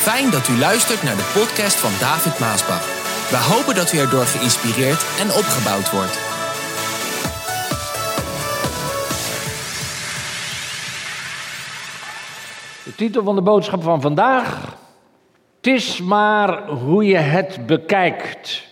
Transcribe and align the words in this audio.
Fijn 0.00 0.30
dat 0.30 0.48
u 0.48 0.58
luistert 0.58 1.02
naar 1.02 1.16
de 1.16 1.30
podcast 1.34 1.76
van 1.76 1.90
David 2.00 2.38
Maasbach. 2.38 2.84
We 3.30 3.36
hopen 3.36 3.74
dat 3.74 3.92
u 3.92 3.98
erdoor 3.98 4.24
geïnspireerd 4.24 5.04
en 5.18 5.26
opgebouwd 5.26 5.90
wordt. 5.90 6.14
De 12.84 12.94
titel 12.96 13.24
van 13.24 13.34
de 13.34 13.42
boodschap 13.42 13.82
van 13.82 14.00
vandaag. 14.00 14.76
Het 15.56 15.66
is 15.66 16.00
maar 16.00 16.68
hoe 16.68 17.04
je 17.04 17.16
het 17.16 17.66
bekijkt. 17.66 18.66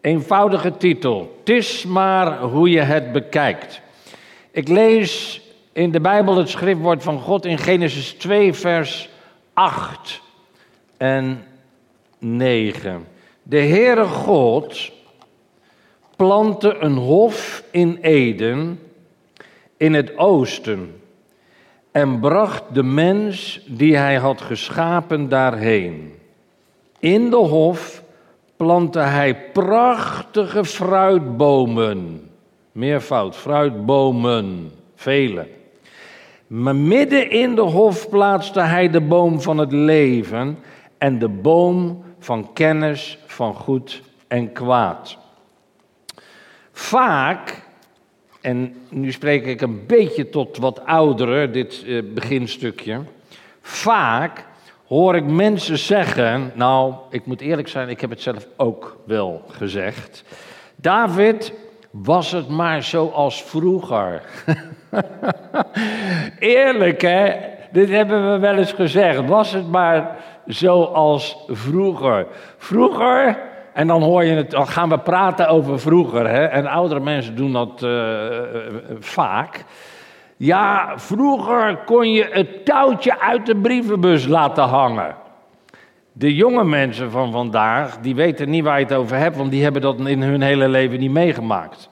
Eenvoudige 0.00 0.76
titel. 0.76 1.36
Het 1.38 1.48
is 1.48 1.84
maar 1.84 2.40
hoe 2.40 2.70
je 2.70 2.80
het 2.80 3.12
bekijkt. 3.12 3.80
Ik 4.50 4.68
lees 4.68 5.40
in 5.72 5.90
de 5.90 6.00
Bijbel 6.00 6.36
het 6.36 6.48
schriftwoord 6.48 7.02
van 7.02 7.20
God 7.20 7.44
in 7.44 7.58
Genesis 7.58 8.12
2, 8.12 8.54
vers 8.54 9.08
8 9.52 10.26
en 10.98 11.44
9. 12.18 13.06
De 13.42 13.60
Heere 13.60 14.04
God 14.04 14.92
plantte 16.16 16.76
een 16.80 16.96
hof 16.96 17.62
in 17.70 17.98
Eden 18.00 18.80
in 19.76 19.94
het 19.94 20.16
oosten 20.16 21.00
en 21.90 22.20
bracht 22.20 22.62
de 22.72 22.82
mens 22.82 23.60
die 23.66 23.96
hij 23.96 24.16
had 24.16 24.40
geschapen 24.40 25.28
daarheen. 25.28 26.14
In 26.98 27.30
de 27.30 27.36
hof 27.36 28.02
plantte 28.56 28.98
hij 28.98 29.36
prachtige 29.52 30.64
fruitbomen. 30.64 32.30
Meervoud, 32.72 33.36
fruitbomen, 33.36 34.72
vele. 34.94 35.46
Maar 36.46 36.76
midden 36.76 37.30
in 37.30 37.54
de 37.54 37.60
hof 37.60 38.08
plaatste 38.08 38.60
hij 38.60 38.90
de 38.90 39.00
boom 39.00 39.40
van 39.40 39.58
het 39.58 39.72
leven 39.72 40.58
en 40.98 41.18
de 41.18 41.28
boom 41.28 42.04
van 42.18 42.52
kennis 42.52 43.18
van 43.26 43.54
goed 43.54 44.02
en 44.28 44.52
kwaad. 44.52 45.18
Vaak, 46.72 47.62
en 48.40 48.74
nu 48.88 49.12
spreek 49.12 49.46
ik 49.46 49.60
een 49.60 49.86
beetje 49.86 50.28
tot 50.28 50.56
wat 50.56 50.84
ouderen, 50.84 51.52
dit 51.52 51.84
eh, 51.86 52.02
beginstukje. 52.14 53.00
Vaak 53.60 54.44
hoor 54.86 55.16
ik 55.16 55.24
mensen 55.24 55.78
zeggen, 55.78 56.52
nou, 56.54 56.94
ik 57.10 57.26
moet 57.26 57.40
eerlijk 57.40 57.68
zijn, 57.68 57.88
ik 57.88 58.00
heb 58.00 58.10
het 58.10 58.20
zelf 58.20 58.46
ook 58.56 58.96
wel 59.04 59.42
gezegd. 59.48 60.24
David, 60.76 61.52
was 61.90 62.32
het 62.32 62.48
maar 62.48 62.82
zoals 62.82 63.42
vroeger. 63.42 64.22
Eerlijk, 66.38 67.00
hè? 67.00 67.34
Dit 67.72 67.88
hebben 67.88 68.32
we 68.32 68.38
wel 68.38 68.56
eens 68.56 68.72
gezegd. 68.72 69.26
Was 69.26 69.52
het 69.52 69.70
maar 69.70 70.16
zoals 70.48 71.44
vroeger. 71.48 72.26
Vroeger, 72.56 73.38
en 73.72 73.86
dan 73.86 74.02
hoor 74.02 74.24
je 74.24 74.34
het, 74.34 74.50
dan 74.50 74.66
gaan 74.66 74.88
we 74.88 74.98
praten 74.98 75.48
over 75.48 75.80
vroeger, 75.80 76.28
hè? 76.28 76.44
En 76.44 76.66
oudere 76.66 77.00
mensen 77.00 77.36
doen 77.36 77.52
dat 77.52 77.82
uh, 77.82 78.28
vaak. 78.98 79.64
Ja, 80.36 80.92
vroeger 80.96 81.76
kon 81.76 82.12
je 82.12 82.28
het 82.30 82.64
touwtje 82.64 83.20
uit 83.20 83.46
de 83.46 83.56
brievenbus 83.56 84.26
laten 84.26 84.64
hangen. 84.64 85.14
De 86.12 86.34
jonge 86.34 86.64
mensen 86.64 87.10
van 87.10 87.32
vandaag, 87.32 87.98
die 87.98 88.14
weten 88.14 88.50
niet 88.50 88.64
waar 88.64 88.78
je 88.78 88.84
het 88.84 88.94
over 88.94 89.16
hebt, 89.16 89.36
want 89.36 89.50
die 89.50 89.62
hebben 89.62 89.82
dat 89.82 89.98
in 89.98 90.22
hun 90.22 90.42
hele 90.42 90.68
leven 90.68 90.98
niet 90.98 91.10
meegemaakt. 91.10 91.90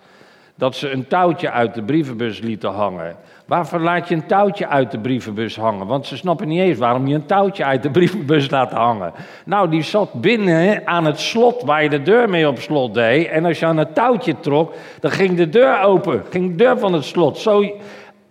Dat 0.58 0.76
ze 0.76 0.90
een 0.90 1.06
touwtje 1.06 1.50
uit 1.50 1.74
de 1.74 1.82
brievenbus 1.82 2.40
lieten 2.40 2.70
hangen. 2.70 3.16
Waarvoor 3.46 3.80
laat 3.80 4.08
je 4.08 4.14
een 4.14 4.26
touwtje 4.26 4.68
uit 4.68 4.90
de 4.90 4.98
brievenbus 4.98 5.56
hangen? 5.56 5.86
Want 5.86 6.06
ze 6.06 6.16
snappen 6.16 6.48
niet 6.48 6.60
eens 6.60 6.78
waarom 6.78 7.06
je 7.06 7.14
een 7.14 7.26
touwtje 7.26 7.64
uit 7.64 7.82
de 7.82 7.90
brievenbus 7.90 8.50
laat 8.50 8.72
hangen. 8.72 9.12
Nou, 9.44 9.70
die 9.70 9.82
zat 9.82 10.12
binnen 10.12 10.86
aan 10.86 11.04
het 11.04 11.20
slot 11.20 11.62
waar 11.62 11.82
je 11.82 11.88
de 11.88 12.02
deur 12.02 12.28
mee 12.28 12.48
op 12.48 12.58
slot 12.58 12.94
deed. 12.94 13.28
En 13.28 13.44
als 13.44 13.58
je 13.58 13.66
aan 13.66 13.76
het 13.76 13.94
touwtje 13.94 14.40
trok, 14.40 14.74
dan 15.00 15.10
ging 15.10 15.36
de 15.36 15.48
deur 15.48 15.80
open. 15.80 16.22
Ging 16.30 16.50
de 16.50 16.56
deur 16.56 16.78
van 16.78 16.92
het 16.92 17.04
slot. 17.04 17.38
Zo, 17.38 17.64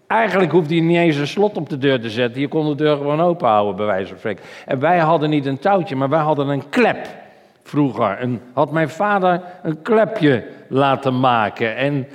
Eigenlijk 0.08 0.52
hoefde 0.52 0.76
je 0.76 0.82
niet 0.82 0.98
eens 0.98 1.16
een 1.16 1.28
slot 1.28 1.58
op 1.58 1.70
de 1.70 1.78
deur 1.78 2.02
te 2.02 2.10
zetten. 2.10 2.42
Je 2.42 2.48
kon 2.48 2.68
de 2.68 2.76
deur 2.76 2.98
gewoon 2.98 3.22
open 3.22 3.48
houden, 3.48 3.76
bij 3.76 3.86
wijze 3.86 4.08
van 4.08 4.18
spreken. 4.18 4.44
En 4.66 4.80
wij 4.80 4.98
hadden 4.98 5.30
niet 5.30 5.46
een 5.46 5.60
touwtje, 5.60 5.96
maar 5.96 6.10
wij 6.10 6.20
hadden 6.20 6.48
een 6.48 6.70
klep 6.70 7.08
vroeger. 7.66 8.18
En 8.18 8.42
had 8.54 8.72
mijn 8.72 8.90
vader 8.90 9.42
een 9.64 9.82
klepje 9.82 10.44
laten 10.68 11.20
maken. 11.20 11.76
En, 11.76 12.08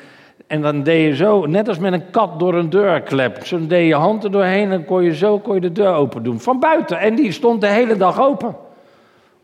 en 0.47 0.63
dan 0.63 0.83
deed 0.83 1.07
je 1.07 1.17
zo, 1.17 1.47
net 1.47 1.69
als 1.69 1.79
met 1.79 1.93
een 1.93 2.11
kat 2.11 2.39
door 2.39 2.55
een 2.55 2.71
deurklep. 2.71 3.47
Zo 3.47 3.67
deed 3.67 3.87
je 3.87 3.95
hand 3.95 4.25
er 4.25 4.31
doorheen 4.31 4.73
en 4.73 4.85
kon 4.85 5.03
je 5.03 5.15
zo 5.15 5.39
kon 5.39 5.55
je 5.55 5.61
de 5.61 5.73
deur 5.73 5.93
open 5.93 6.23
doen. 6.23 6.41
Van 6.41 6.61
buiten. 6.61 6.99
En 6.99 7.15
die 7.15 7.33
stond 7.33 7.61
de 7.61 7.67
hele 7.67 7.97
dag 7.97 8.21
open. 8.21 8.57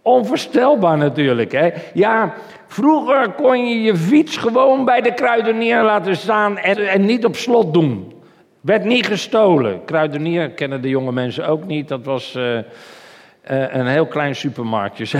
Onvoorstelbaar 0.02 0.98
natuurlijk. 0.98 1.52
Hè? 1.52 1.70
Ja, 1.94 2.34
vroeger 2.66 3.30
kon 3.30 3.68
je 3.68 3.82
je 3.82 3.96
fiets 3.96 4.36
gewoon 4.36 4.84
bij 4.84 5.00
de 5.00 5.14
kruidenier 5.14 5.82
laten 5.82 6.16
staan 6.16 6.58
en, 6.58 6.88
en 6.88 7.04
niet 7.04 7.24
op 7.24 7.36
slot 7.36 7.74
doen. 7.74 8.12
Werd 8.60 8.84
niet 8.84 9.06
gestolen. 9.06 9.84
Kruidenier 9.84 10.50
kennen 10.50 10.82
de 10.82 10.88
jonge 10.88 11.12
mensen 11.12 11.48
ook 11.48 11.64
niet. 11.64 11.88
Dat 11.88 12.04
was 12.04 12.34
uh, 12.36 12.58
uh, 13.50 13.74
een 13.74 13.86
heel 13.86 14.06
klein 14.06 14.34
supermarktje, 14.34 15.04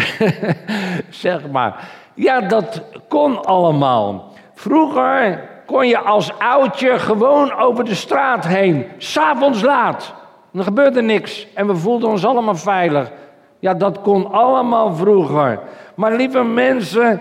zeg 1.10 1.50
maar. 1.50 1.88
Ja, 2.14 2.41
dat 2.41 2.82
kon 3.09 3.44
allemaal. 3.44 4.32
Vroeger 4.54 5.41
kon 5.66 5.88
je 5.88 5.98
als 5.98 6.38
oudje 6.38 6.98
gewoon 6.98 7.53
over 7.53 7.84
de 7.84 7.94
straat 7.94 8.47
heen. 8.47 8.86
S'avonds 8.98 9.62
laat. 9.62 10.15
Er 10.54 10.62
gebeurde 10.62 11.03
niks. 11.03 11.47
En 11.54 11.66
we 11.66 11.76
voelden 11.76 12.09
ons 12.09 12.25
allemaal 12.25 12.54
veilig. 12.54 13.10
Ja, 13.59 13.75
dat 13.75 14.00
kon 14.00 14.32
allemaal 14.32 14.94
vroeger. 14.94 15.59
Maar 15.94 16.12
lieve 16.12 16.42
mensen, 16.42 17.20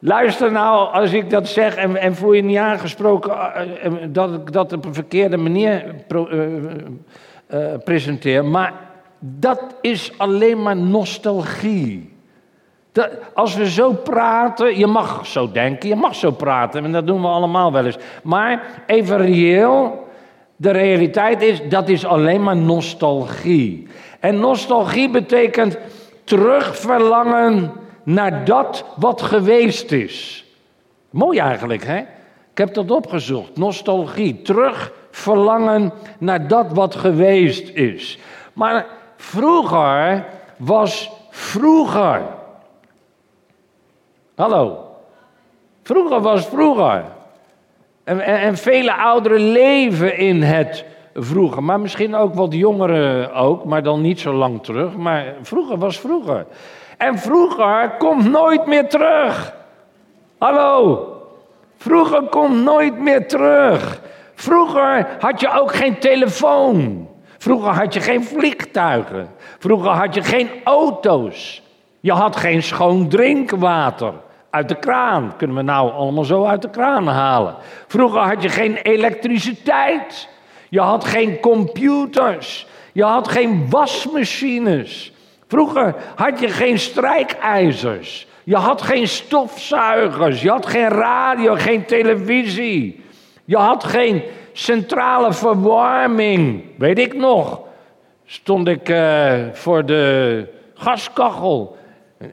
Luister 0.00 0.52
nou 0.52 0.92
als 0.92 1.12
ik 1.12 1.30
dat 1.30 1.48
zeg 1.48 1.74
en, 1.74 1.96
en 1.96 2.14
voel 2.14 2.32
je 2.32 2.42
niet 2.42 2.56
aangesproken 2.56 3.32
uh, 3.32 3.84
uh, 3.84 3.92
dat 4.08 4.34
ik 4.34 4.52
dat 4.52 4.72
op 4.72 4.84
een 4.84 4.94
verkeerde 4.94 5.36
manier 5.36 5.94
presenteer. 7.84 8.44
Maar 8.44 8.72
dat 9.18 9.60
is 9.80 10.12
alleen 10.16 10.62
maar 10.62 10.76
nostalgie. 10.76 12.16
Dat, 12.92 13.10
als 13.34 13.54
we 13.54 13.70
zo 13.70 13.92
praten, 13.92 14.78
je 14.78 14.86
mag 14.86 15.26
zo 15.26 15.50
denken, 15.52 15.88
je 15.88 15.94
mag 15.94 16.14
zo 16.14 16.30
praten, 16.30 16.84
en 16.84 16.92
dat 16.92 17.06
doen 17.06 17.20
we 17.20 17.26
allemaal 17.26 17.72
wel 17.72 17.84
eens. 17.84 17.98
Maar 18.22 18.82
even 18.86 19.16
reëel, 19.16 20.08
de 20.56 20.70
realiteit 20.70 21.42
is, 21.42 21.68
dat 21.68 21.88
is 21.88 22.04
alleen 22.04 22.42
maar 22.42 22.56
nostalgie. 22.56 23.86
En 24.20 24.40
nostalgie 24.40 25.10
betekent 25.10 25.78
terugverlangen 26.24 27.72
naar 28.02 28.44
dat 28.44 28.84
wat 28.96 29.22
geweest 29.22 29.92
is. 29.92 30.44
Mooi 31.10 31.38
eigenlijk, 31.38 31.84
hè? 31.84 31.98
Ik 32.58 32.64
heb 32.64 32.74
dat 32.74 32.90
opgezocht. 32.90 33.56
Nostalgie. 33.56 34.42
Terug 34.42 34.92
verlangen 35.10 35.92
naar 36.18 36.48
dat 36.48 36.66
wat 36.72 36.94
geweest 36.94 37.68
is. 37.68 38.18
Maar 38.52 38.86
vroeger 39.18 40.24
was 40.56 41.10
vroeger. 41.30 42.22
Hallo. 44.34 44.84
Vroeger 45.82 46.20
was 46.20 46.46
vroeger. 46.46 47.04
En, 48.04 48.20
en, 48.20 48.40
en, 48.40 48.56
vele 48.56 48.94
ouderen 48.94 49.40
leven 49.40 50.16
in 50.16 50.42
het 50.42 50.84
vroeger. 51.14 51.62
Maar 51.62 51.80
misschien 51.80 52.14
ook 52.14 52.34
wat 52.34 52.52
jongeren 52.52 53.32
ook, 53.34 53.64
maar 53.64 53.82
dan 53.82 54.00
niet 54.00 54.20
zo 54.20 54.32
lang 54.32 54.62
terug. 54.62 54.96
Maar 54.96 55.34
vroeger 55.42 55.78
was 55.78 56.00
vroeger. 56.00 56.46
En 56.96 57.18
vroeger 57.18 57.94
komt 57.98 58.30
nooit 58.30 58.66
meer 58.66 58.88
terug. 58.88 59.54
Hallo. 60.38 61.06
Vroeger 61.76 62.22
komt 62.22 62.62
nooit 62.62 62.98
meer 62.98 63.28
terug. 63.28 64.00
Vroeger 64.34 65.06
had 65.18 65.40
je 65.40 65.50
ook 65.60 65.74
geen 65.74 65.98
telefoon. 65.98 67.07
Vroeger 67.38 67.70
had 67.70 67.94
je 67.94 68.00
geen 68.00 68.24
vliegtuigen. 68.24 69.30
Vroeger 69.58 69.90
had 69.90 70.14
je 70.14 70.22
geen 70.22 70.50
auto's. 70.64 71.62
Je 72.00 72.12
had 72.12 72.36
geen 72.36 72.62
schoon 72.62 73.08
drinkwater 73.08 74.12
uit 74.50 74.68
de 74.68 74.78
kraan. 74.78 75.32
Kunnen 75.36 75.56
we 75.56 75.62
nou 75.62 75.92
allemaal 75.92 76.24
zo 76.24 76.44
uit 76.44 76.62
de 76.62 76.70
kraan 76.70 77.06
halen. 77.06 77.56
Vroeger 77.86 78.20
had 78.20 78.42
je 78.42 78.48
geen 78.48 78.76
elektriciteit. 78.76 80.28
Je 80.68 80.80
had 80.80 81.04
geen 81.04 81.40
computers. 81.40 82.66
Je 82.92 83.04
had 83.04 83.28
geen 83.28 83.70
wasmachines. 83.70 85.12
Vroeger 85.46 85.94
had 86.14 86.40
je 86.40 86.48
geen 86.48 86.78
strijkijzers. 86.78 88.26
Je 88.44 88.56
had 88.56 88.82
geen 88.82 89.08
stofzuigers. 89.08 90.42
Je 90.42 90.50
had 90.50 90.66
geen 90.66 90.88
radio, 90.88 91.54
geen 91.54 91.84
televisie. 91.84 93.04
Je 93.44 93.56
had 93.56 93.84
geen 93.84 94.22
centrale 94.58 95.32
verwarming. 95.32 96.62
Weet 96.76 96.98
ik 96.98 97.14
nog. 97.14 97.60
Stond 98.24 98.68
ik 98.68 98.88
uh, 98.88 99.32
voor 99.52 99.86
de 99.86 100.46
gaskachel. 100.74 101.76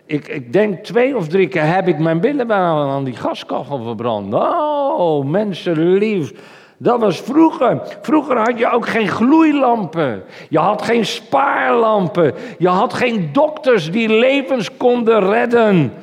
Ik, 0.06 0.28
ik, 0.28 0.54
denk 0.54 0.84
twee 0.84 1.18
of 1.18 1.28
drie 1.28 1.48
keer 1.48 1.74
heb 1.74 1.88
ik 1.88 2.00
mijn 2.00 2.20
billen 2.20 2.52
aan 2.52 3.04
die 3.04 3.16
gaskachel 3.16 3.84
verbrand. 3.84 4.34
Oh, 4.34 5.26
mensen 5.26 5.98
lief. 5.98 6.32
Dat 6.78 7.00
was 7.00 7.22
vroeger. 7.22 7.82
Vroeger 8.02 8.38
had 8.38 8.60
je 8.60 8.72
ook 8.72 8.88
geen 8.88 9.08
gloeilampen. 9.08 10.24
Je 10.50 10.60
had 10.60 10.82
geen 10.82 11.06
spaarlampen. 11.06 12.34
Je 12.58 12.68
had 12.68 12.94
geen 12.94 13.30
dokters 13.34 13.92
die 13.92 14.10
levens 14.10 14.78
konden 14.78 15.30
redden. 15.30 15.94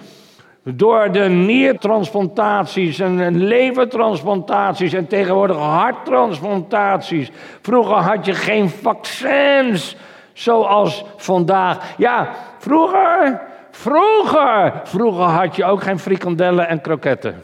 Door 0.65 1.13
de 1.13 1.29
niertransplantaties 1.29 2.99
en 2.99 3.37
levertransplantaties 3.37 4.93
en 4.93 5.07
tegenwoordig 5.07 5.57
harttransplantaties. 5.57 7.31
Vroeger 7.61 7.97
had 7.97 8.27
je 8.27 8.35
geen 8.35 8.69
vaccins 8.71 9.97
zoals 10.33 11.05
vandaag. 11.17 11.95
Ja, 11.97 12.31
vroeger, 12.59 13.41
vroeger, 13.71 14.81
vroeger 14.85 15.25
had 15.25 15.57
je 15.57 15.65
ook 15.65 15.83
geen 15.83 15.99
frikandellen 15.99 16.69
en 16.69 16.81
kroketten. 16.81 17.43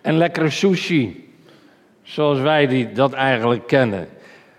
En 0.00 0.16
lekkere 0.16 0.50
sushi, 0.50 1.34
zoals 2.02 2.38
wij 2.38 2.66
die, 2.66 2.92
dat 2.92 3.12
eigenlijk 3.12 3.66
kennen. 3.66 4.08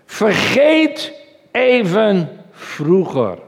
Vergeet 0.04 1.12
even 1.52 2.28
vroeger. 2.50 3.38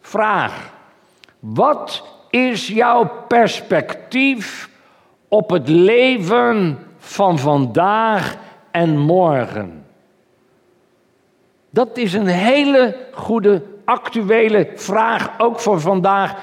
Vraag. 0.00 0.70
Wat 1.42 2.04
is 2.30 2.68
jouw 2.68 3.10
perspectief 3.28 4.68
op 5.28 5.50
het 5.50 5.68
leven 5.68 6.78
van 6.98 7.38
vandaag 7.38 8.36
en 8.70 8.98
morgen? 8.98 9.84
Dat 11.70 11.96
is 11.96 12.12
een 12.12 12.26
hele 12.26 12.96
goede 13.12 13.62
actuele 13.84 14.70
vraag, 14.74 15.30
ook 15.38 15.60
voor 15.60 15.80
vandaag. 15.80 16.34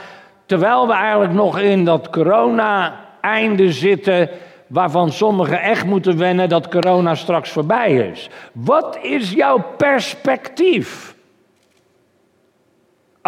Terwijl 0.46 0.88
we 0.88 0.94
eigenlijk 0.94 1.34
nog 1.34 1.60
in 1.60 1.86
dat 1.86 2.10
corona-einde 2.10 3.72
zitten, 3.72 4.30
waarvan 4.68 5.12
sommigen 5.12 5.62
echt 5.62 5.86
moeten 5.86 6.18
wennen 6.18 6.50
dat 6.50 6.68
corona 6.68 7.16
straks 7.16 7.50
voorbij 7.50 7.94
is. 8.12 8.30
Wat 8.54 8.98
is 9.02 9.32
jouw 9.32 9.66
perspectief? 9.78 11.16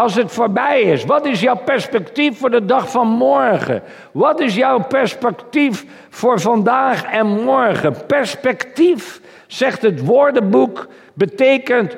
Als 0.02 0.16
het 0.16 0.32
voorbij 0.32 0.82
is, 0.82 1.06
wat 1.06 1.26
is 1.26 1.42
jouw 1.42 1.58
perspectief 1.58 2.40
voor 2.40 2.50
de 2.52 2.66
dag 2.66 2.92
van 2.92 3.08
morgen? 3.08 3.84
Wat 4.12 4.40
is 4.40 4.56
jouw 4.56 4.80
perspectief 4.80 5.86
voor 6.10 6.40
vandaag 6.40 7.04
en 7.04 7.28
morgen? 7.28 8.06
Perspectief, 8.06 9.22
zegt 9.48 9.82
het 9.82 10.06
woordenboek, 10.06 10.88
betekent 11.14 11.98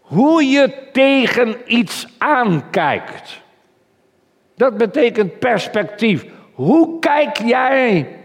hoe 0.00 0.44
je 0.44 0.72
tegen 0.92 1.56
iets 1.66 2.06
aankijkt. 2.18 3.40
Dat 4.56 4.76
betekent 4.76 5.38
perspectief. 5.38 6.24
Hoe 6.52 6.98
kijk 6.98 7.36
jij 7.36 8.16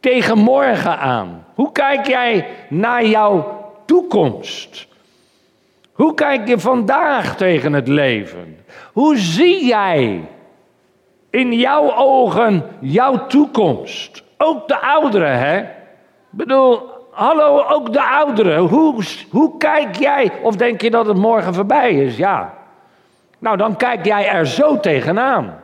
tegen 0.00 0.38
morgen 0.38 0.98
aan? 0.98 1.44
Hoe 1.54 1.72
kijk 1.72 2.06
jij 2.06 2.46
naar 2.68 3.04
jouw 3.04 3.64
toekomst? 3.86 4.88
Hoe 6.00 6.14
kijk 6.14 6.48
je 6.48 6.58
vandaag 6.58 7.36
tegen 7.36 7.72
het 7.72 7.88
leven? 7.88 8.56
Hoe 8.92 9.16
zie 9.16 9.66
jij 9.66 10.28
in 11.30 11.52
jouw 11.52 11.96
ogen 11.96 12.62
jouw 12.78 13.26
toekomst? 13.26 14.24
Ook 14.38 14.68
de 14.68 14.80
ouderen, 14.80 15.38
hè? 15.38 15.58
Ik 15.58 15.66
bedoel, 16.30 16.82
hallo, 17.10 17.62
ook 17.68 17.92
de 17.92 18.02
ouderen. 18.02 18.58
Hoe, 18.58 19.04
hoe 19.30 19.56
kijk 19.58 19.96
jij? 19.96 20.32
Of 20.42 20.56
denk 20.56 20.80
je 20.80 20.90
dat 20.90 21.06
het 21.06 21.16
morgen 21.16 21.54
voorbij 21.54 21.92
is? 21.92 22.16
Ja. 22.16 22.54
Nou, 23.38 23.56
dan 23.56 23.76
kijk 23.76 24.04
jij 24.04 24.28
er 24.28 24.46
zo 24.46 24.80
tegenaan. 24.80 25.62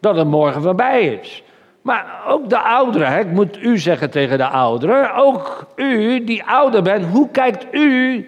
Dat 0.00 0.16
het 0.16 0.28
morgen 0.28 0.62
voorbij 0.62 1.04
is. 1.04 1.42
Maar 1.82 2.06
ook 2.28 2.48
de 2.48 2.58
ouderen, 2.58 3.08
hè? 3.08 3.20
ik 3.20 3.30
moet 3.30 3.62
u 3.62 3.78
zeggen 3.78 4.10
tegen 4.10 4.38
de 4.38 4.48
ouderen. 4.48 5.14
Ook 5.14 5.66
u 5.76 6.24
die 6.24 6.44
ouder 6.44 6.82
bent, 6.82 7.04
hoe 7.04 7.28
kijkt 7.28 7.66
u 7.70 8.26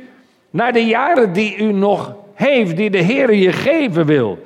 naar 0.52 0.72
de 0.72 0.86
jaren 0.86 1.32
die 1.32 1.56
u 1.56 1.72
nog 1.72 2.14
heeft, 2.34 2.76
die 2.76 2.90
de 2.90 2.98
Heer 2.98 3.34
je 3.34 3.52
geven 3.52 4.06
wil. 4.06 4.38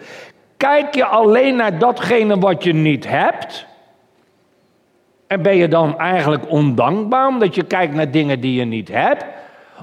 Kijk 0.56 0.94
je 0.94 1.04
alleen 1.04 1.56
naar 1.56 1.78
datgene 1.78 2.38
wat 2.38 2.64
je 2.64 2.72
niet 2.72 3.08
hebt? 3.08 3.66
En 5.26 5.42
ben 5.42 5.56
je 5.56 5.68
dan 5.68 5.98
eigenlijk 5.98 6.50
ondankbaar 6.50 7.26
omdat 7.26 7.54
je 7.54 7.64
kijkt 7.64 7.94
naar 7.94 8.10
dingen 8.10 8.40
die 8.40 8.54
je 8.54 8.64
niet 8.64 8.88
hebt? 8.88 9.24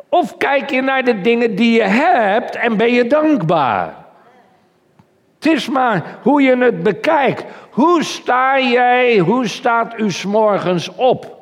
Of 0.10 0.38
kijk 0.38 0.70
je 0.70 0.82
naar 0.82 1.04
de 1.04 1.22
dingen 1.22 1.56
die 1.56 1.74
je 1.74 1.84
hebt 1.84 2.56
en 2.56 2.78
ben 2.78 2.92
je 2.92 3.08
dankbaar? 3.08 3.96
Het 5.36 5.46
is 5.46 5.70
maar 5.70 6.20
hoe 6.22 6.42
je 6.42 6.58
het 6.58 6.84
bekijkt. 6.84 7.46
Hoe 7.70 8.04
sta 8.04 8.60
jij, 8.60 9.18
hoe 9.18 9.48
staat 9.48 10.00
u 10.00 10.12
s'morgens 10.12 10.96
op? 10.96 11.38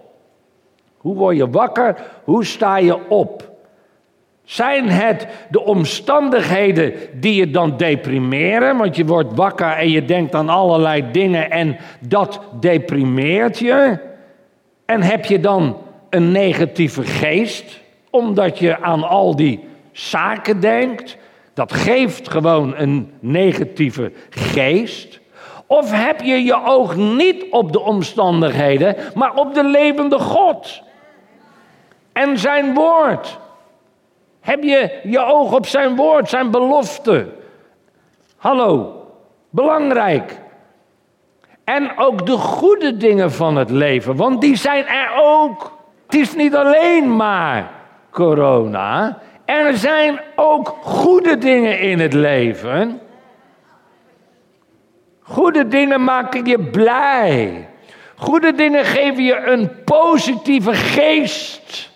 Hoe 0.98 1.16
word 1.16 1.38
je 1.38 1.50
wakker? 1.50 1.96
Hoe 2.24 2.46
sta 2.46 2.78
je 2.78 3.10
op? 3.10 3.51
Zijn 4.52 4.90
het 4.90 5.28
de 5.50 5.64
omstandigheden 5.64 6.94
die 7.14 7.36
je 7.36 7.52
dan 7.52 7.78
deprimeren? 7.78 8.78
Want 8.78 8.96
je 8.96 9.06
wordt 9.06 9.34
wakker 9.36 9.72
en 9.72 9.90
je 9.90 10.06
denkt 10.06 10.36
aan 10.36 10.50
allerlei 10.50 11.12
dingen 11.12 11.52
en 11.52 11.78
dat 12.00 12.42
deprimeert 12.60 13.60
je. 13.60 14.00
En 14.86 15.02
heb 15.02 15.26
je 15.26 15.40
dan 15.40 15.78
een 16.10 16.32
negatieve 16.32 17.04
geest, 17.04 17.80
omdat 18.10 18.60
je 18.60 18.82
aan 18.82 19.04
al 19.04 19.36
die 19.36 19.64
zaken 19.92 20.60
denkt? 20.60 21.18
Dat 21.54 21.74
geeft 21.74 22.30
gewoon 22.30 22.74
een 22.78 23.12
negatieve 23.20 24.12
geest. 24.30 25.20
Of 25.66 25.92
heb 25.92 26.22
je 26.22 26.44
je 26.44 26.66
oog 26.66 26.96
niet 26.96 27.46
op 27.50 27.72
de 27.72 27.80
omstandigheden, 27.80 28.96
maar 29.14 29.34
op 29.34 29.54
de 29.54 29.64
levende 29.64 30.20
God 30.20 30.82
en 32.14 32.38
zijn 32.38 32.74
woord? 32.74 33.40
Heb 34.42 34.64
je 34.64 35.00
je 35.04 35.20
oog 35.20 35.54
op 35.54 35.66
zijn 35.66 35.96
woord, 35.96 36.30
zijn 36.30 36.52
belofte? 36.52 37.28
Hallo, 38.38 39.06
belangrijk. 39.50 40.40
En 41.64 41.98
ook 41.98 42.26
de 42.26 42.38
goede 42.38 42.98
dingen 42.98 43.32
van 43.32 43.56
het 43.56 43.70
leven, 43.70 44.16
want 44.16 44.42
die 44.42 44.56
zijn 44.56 44.86
er 44.88 45.12
ook. 45.16 45.80
Het 46.06 46.16
is 46.16 46.36
niet 46.36 46.56
alleen 46.56 47.16
maar 47.16 47.72
corona. 48.12 49.18
Er 49.46 49.78
zijn 49.78 50.22
ook 50.36 50.78
goede 50.82 51.38
dingen 51.38 51.80
in 51.80 52.00
het 52.00 52.14
leven. 52.14 53.02
Goede 55.22 55.68
dingen 55.68 56.04
maken 56.04 56.46
je 56.46 56.60
blij. 56.60 57.70
Goede 58.16 58.54
dingen 58.54 58.86
geven 58.86 59.24
je 59.24 59.36
een 59.46 59.84
positieve 59.84 60.74
geest. 60.74 61.91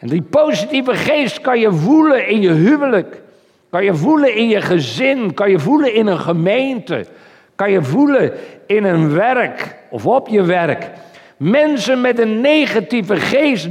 En 0.00 0.08
die 0.08 0.22
positieve 0.22 0.94
geest 0.94 1.40
kan 1.40 1.60
je 1.60 1.72
voelen 1.72 2.28
in 2.28 2.40
je 2.40 2.52
huwelijk. 2.52 3.22
Kan 3.70 3.84
je 3.84 3.94
voelen 3.94 4.34
in 4.34 4.48
je 4.48 4.60
gezin. 4.60 5.34
Kan 5.34 5.50
je 5.50 5.58
voelen 5.58 5.94
in 5.94 6.06
een 6.06 6.18
gemeente. 6.18 7.06
Kan 7.54 7.70
je 7.70 7.82
voelen 7.82 8.32
in 8.66 8.84
een 8.84 9.12
werk 9.12 9.76
of 9.90 10.06
op 10.06 10.28
je 10.28 10.42
werk. 10.42 10.90
Mensen 11.36 12.00
met 12.00 12.18
een 12.18 12.40
negatieve 12.40 13.16
geest, 13.16 13.68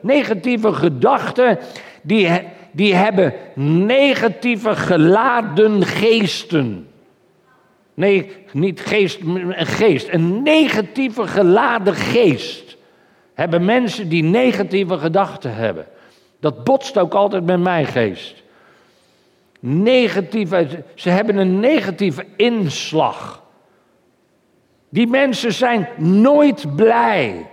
negatieve 0.00 0.72
gedachten, 0.72 1.58
die, 2.02 2.28
die 2.70 2.94
hebben 2.94 3.32
negatieve 3.86 4.76
geladen 4.76 5.84
geesten. 5.84 6.88
Nee, 7.94 8.32
niet 8.52 8.80
geest, 8.80 9.20
een 9.20 9.66
geest. 9.66 10.08
Een 10.10 10.42
negatieve 10.42 11.26
geladen 11.26 11.94
geest 11.94 12.69
hebben 13.40 13.64
mensen 13.64 14.08
die 14.08 14.22
negatieve 14.22 14.98
gedachten 14.98 15.54
hebben. 15.54 15.86
Dat 16.40 16.64
botst 16.64 16.98
ook 16.98 17.14
altijd 17.14 17.44
met 17.44 17.60
mijn 17.60 17.86
geest. 17.86 18.42
Negatieve, 19.60 20.84
ze 20.94 21.10
hebben 21.10 21.36
een 21.36 21.60
negatieve 21.60 22.26
inslag. 22.36 23.42
Die 24.88 25.06
mensen 25.06 25.52
zijn 25.52 25.88
nooit 25.96 26.76
blij. 26.76 27.46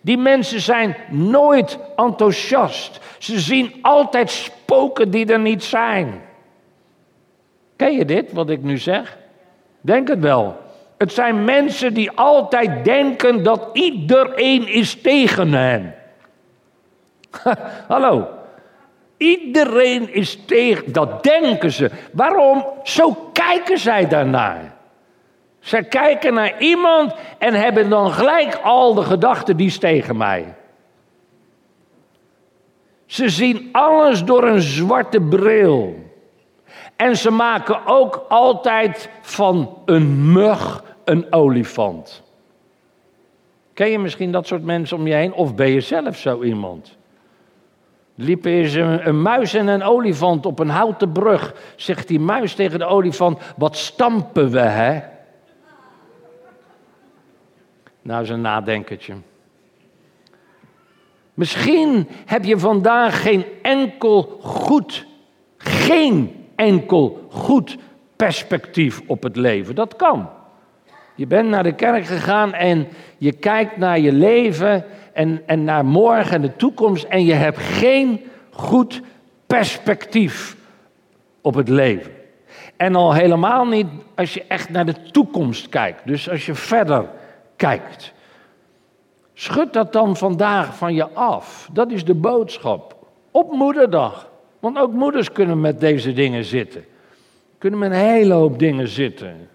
Die 0.00 0.18
mensen 0.18 0.60
zijn 0.60 0.96
nooit 1.10 1.78
enthousiast. 1.96 3.00
Ze 3.18 3.40
zien 3.40 3.74
altijd 3.82 4.30
spoken 4.30 5.10
die 5.10 5.26
er 5.32 5.40
niet 5.40 5.64
zijn. 5.64 6.20
Ken 7.76 7.92
je 7.92 8.04
dit, 8.04 8.32
wat 8.32 8.50
ik 8.50 8.62
nu 8.62 8.78
zeg? 8.78 9.18
Denk 9.80 10.08
het 10.08 10.20
wel. 10.20 10.65
Het 10.98 11.12
zijn 11.12 11.44
mensen 11.44 11.94
die 11.94 12.10
altijd 12.10 12.84
denken 12.84 13.42
dat 13.42 13.68
iedereen 13.72 14.68
is 14.68 15.00
tegen 15.00 15.52
hen. 15.52 15.94
Hallo. 17.88 18.28
Iedereen 19.16 20.14
is 20.14 20.44
tegen, 20.46 20.92
dat 20.92 21.22
denken 21.22 21.72
ze. 21.72 21.90
Waarom? 22.12 22.66
Zo 22.82 23.30
kijken 23.32 23.78
zij 23.78 24.08
daarnaar. 24.08 24.74
Ze 25.60 25.82
kijken 25.82 26.34
naar 26.34 26.60
iemand 26.60 27.14
en 27.38 27.54
hebben 27.54 27.90
dan 27.90 28.12
gelijk 28.12 28.54
al 28.54 28.94
de 28.94 29.02
gedachten 29.02 29.56
die 29.56 29.66
is 29.66 29.78
tegen 29.78 30.16
mij. 30.16 30.54
Ze 33.06 33.28
zien 33.28 33.68
alles 33.72 34.24
door 34.24 34.44
een 34.44 34.60
zwarte 34.60 35.20
bril. 35.20 36.05
En 36.96 37.16
ze 37.16 37.30
maken 37.30 37.86
ook 37.86 38.24
altijd 38.28 39.10
van 39.20 39.78
een 39.84 40.32
mug 40.32 40.84
een 41.04 41.32
olifant. 41.32 42.22
Ken 43.72 43.90
je 43.90 43.98
misschien 43.98 44.32
dat 44.32 44.46
soort 44.46 44.64
mensen 44.64 44.96
om 44.96 45.06
je 45.06 45.14
heen? 45.14 45.32
Of 45.32 45.54
ben 45.54 45.70
je 45.70 45.80
zelf 45.80 46.16
zo 46.16 46.42
iemand? 46.42 46.96
Liep 48.14 48.44
eens 48.44 48.74
een, 48.74 49.08
een, 49.08 49.22
muis 49.22 49.54
en 49.54 49.66
een 49.66 49.82
olifant 49.82 50.46
op 50.46 50.58
een 50.58 50.68
houten 50.68 51.12
brug. 51.12 51.54
Zegt 51.76 52.08
die 52.08 52.20
muis 52.20 52.54
tegen 52.54 52.78
de 52.78 52.84
olifant: 52.84 53.40
Wat 53.56 53.76
stampen 53.76 54.50
we, 54.50 54.60
hè? 54.60 55.00
Nou, 58.02 58.22
is 58.22 58.28
een 58.28 58.40
nadenkertje. 58.40 59.14
Misschien 61.34 62.08
heb 62.26 62.44
je 62.44 62.58
vandaag 62.58 63.22
geen 63.22 63.44
enkel 63.62 64.38
goed, 64.40 65.06
geen 65.56 66.45
enkel 66.56 67.26
goed 67.30 67.76
perspectief 68.16 69.02
op 69.06 69.22
het 69.22 69.36
leven. 69.36 69.74
Dat 69.74 69.96
kan. 69.96 70.28
Je 71.14 71.26
bent 71.26 71.48
naar 71.48 71.62
de 71.62 71.74
kerk 71.74 72.06
gegaan 72.06 72.52
en 72.52 72.88
je 73.18 73.32
kijkt 73.32 73.76
naar 73.76 73.98
je 73.98 74.12
leven 74.12 74.84
en, 75.12 75.42
en 75.46 75.64
naar 75.64 75.84
morgen 75.84 76.34
en 76.34 76.42
de 76.42 76.56
toekomst 76.56 77.04
en 77.04 77.24
je 77.24 77.34
hebt 77.34 77.58
geen 77.58 78.20
goed 78.50 79.02
perspectief 79.46 80.56
op 81.40 81.54
het 81.54 81.68
leven. 81.68 82.12
En 82.76 82.94
al 82.94 83.14
helemaal 83.14 83.64
niet 83.64 83.86
als 84.14 84.34
je 84.34 84.44
echt 84.48 84.70
naar 84.70 84.86
de 84.86 85.02
toekomst 85.10 85.68
kijkt. 85.68 86.06
Dus 86.06 86.30
als 86.30 86.46
je 86.46 86.54
verder 86.54 87.08
kijkt. 87.56 88.12
Schud 89.34 89.72
dat 89.72 89.92
dan 89.92 90.16
vandaag 90.16 90.76
van 90.76 90.94
je 90.94 91.08
af. 91.10 91.68
Dat 91.72 91.90
is 91.90 92.04
de 92.04 92.14
boodschap. 92.14 92.96
Op 93.30 93.52
moederdag. 93.52 94.30
Want 94.66 94.78
ook 94.78 94.92
moeders 94.92 95.32
kunnen 95.32 95.60
met 95.60 95.80
deze 95.80 96.12
dingen 96.12 96.44
zitten. 96.44 96.84
Kunnen 97.58 97.78
met 97.78 97.90
een 97.90 97.96
hele 97.96 98.34
hoop 98.34 98.58
dingen 98.58 98.88
zitten. 98.88 99.48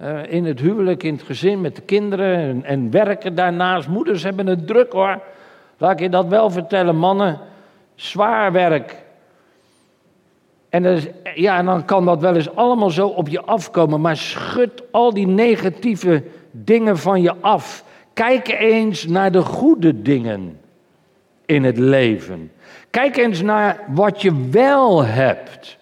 Uh, 0.00 0.32
in 0.32 0.44
het 0.44 0.60
huwelijk, 0.60 1.02
in 1.02 1.14
het 1.14 1.22
gezin, 1.22 1.60
met 1.60 1.76
de 1.76 1.82
kinderen 1.82 2.38
en, 2.38 2.64
en, 2.64 2.90
werken 2.90 3.34
daarnaast. 3.34 3.88
Moeders 3.88 4.22
hebben 4.22 4.46
het 4.46 4.66
druk 4.66 4.92
hoor. 4.92 5.22
Laat 5.78 5.92
ik 5.92 5.98
je 5.98 6.08
dat 6.08 6.26
wel 6.26 6.50
vertellen, 6.50 6.96
mannen. 6.96 7.38
Zwaar 7.94 8.52
werk. 8.52 8.96
En, 10.68 11.00
ja, 11.34 11.58
en 11.58 11.64
dan 11.64 11.84
kan 11.84 12.04
dat 12.04 12.20
wel 12.20 12.34
eens 12.34 12.54
allemaal 12.54 12.90
zo 12.90 13.06
op 13.06 13.28
je 13.28 13.42
afkomen. 13.42 14.00
Maar 14.00 14.16
schud 14.16 14.82
al 14.90 15.14
die 15.14 15.26
negatieve 15.26 16.22
dingen 16.50 16.98
van 16.98 17.22
je 17.22 17.34
af. 17.40 17.84
Kijk 18.12 18.48
eens 18.48 19.06
naar 19.06 19.32
de 19.32 19.42
goede 19.42 20.02
dingen 20.02 20.60
in 21.46 21.64
het 21.64 21.78
leven. 21.78 22.50
Kijk 22.94 23.16
eens 23.16 23.42
naar 23.42 23.80
wat 23.86 24.22
je 24.22 24.48
wel 24.50 25.04
hebt. 25.04 25.76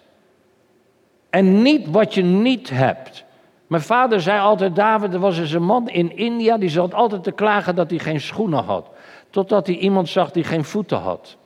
En 1.30 1.62
niet 1.62 1.90
wat 1.90 2.14
je 2.14 2.22
niet 2.22 2.70
hebt. 2.70 3.24
Mijn 3.66 3.82
vader 3.82 4.20
zei 4.20 4.40
altijd, 4.40 4.76
David, 4.76 5.14
er 5.14 5.20
was 5.20 5.38
eens 5.38 5.52
een 5.52 5.62
man 5.62 5.88
in 5.88 6.16
India, 6.16 6.58
die 6.58 6.68
zat 6.68 6.94
altijd 6.94 7.22
te 7.24 7.32
klagen 7.32 7.74
dat 7.74 7.90
hij 7.90 7.98
geen 7.98 8.20
schoenen 8.20 8.64
had. 8.64 8.86
Totdat 9.30 9.66
hij 9.66 9.76
iemand 9.76 10.08
zag 10.08 10.30
die 10.30 10.44
geen 10.44 10.64
voeten 10.64 10.98
had. 10.98 11.36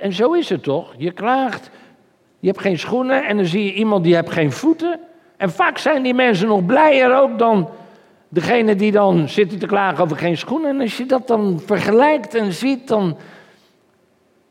En 0.00 0.12
zo 0.12 0.32
is 0.32 0.48
het 0.48 0.62
toch? 0.62 0.94
Je 0.96 1.10
klaagt, 1.10 1.70
je 2.38 2.46
hebt 2.46 2.60
geen 2.60 2.78
schoenen 2.78 3.24
en 3.24 3.36
dan 3.36 3.46
zie 3.46 3.64
je 3.64 3.74
iemand 3.74 4.04
die 4.04 4.14
heeft 4.14 4.30
geen 4.30 4.52
voeten. 4.52 5.00
En 5.36 5.50
vaak 5.50 5.78
zijn 5.78 6.02
die 6.02 6.14
mensen 6.14 6.48
nog 6.48 6.66
blijer 6.66 7.16
ook 7.16 7.38
dan 7.38 7.68
degene 8.28 8.76
die 8.76 8.92
dan 8.92 9.28
zitten 9.28 9.58
te 9.58 9.66
klagen 9.66 10.04
over 10.04 10.16
geen 10.16 10.36
schoenen. 10.36 10.70
En 10.70 10.80
als 10.80 10.96
je 10.96 11.06
dat 11.06 11.26
dan 11.26 11.60
vergelijkt 11.66 12.34
en 12.34 12.52
ziet, 12.52 12.88
dan. 12.88 13.16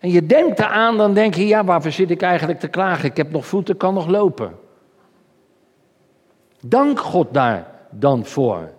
En 0.04 0.10
je 0.10 0.26
denkt 0.26 0.60
eraan, 0.60 0.98
dan 0.98 1.14
denk 1.14 1.36
je: 1.36 1.48
ja, 1.48 1.64
waarvoor 1.64 1.92
zit 1.92 2.12
ik 2.12 2.22
eigenlijk 2.22 2.60
te 2.60 2.68
klagen? 2.68 3.10
Ik 3.10 3.18
heb 3.18 3.32
nog 3.32 3.46
voeten, 3.46 3.78
kan 3.78 3.94
nog 3.94 4.08
lopen. 4.08 4.56
Dank 6.62 7.00
God 7.00 7.28
daar 7.32 7.68
dan 7.90 8.26
voor. 8.26 8.72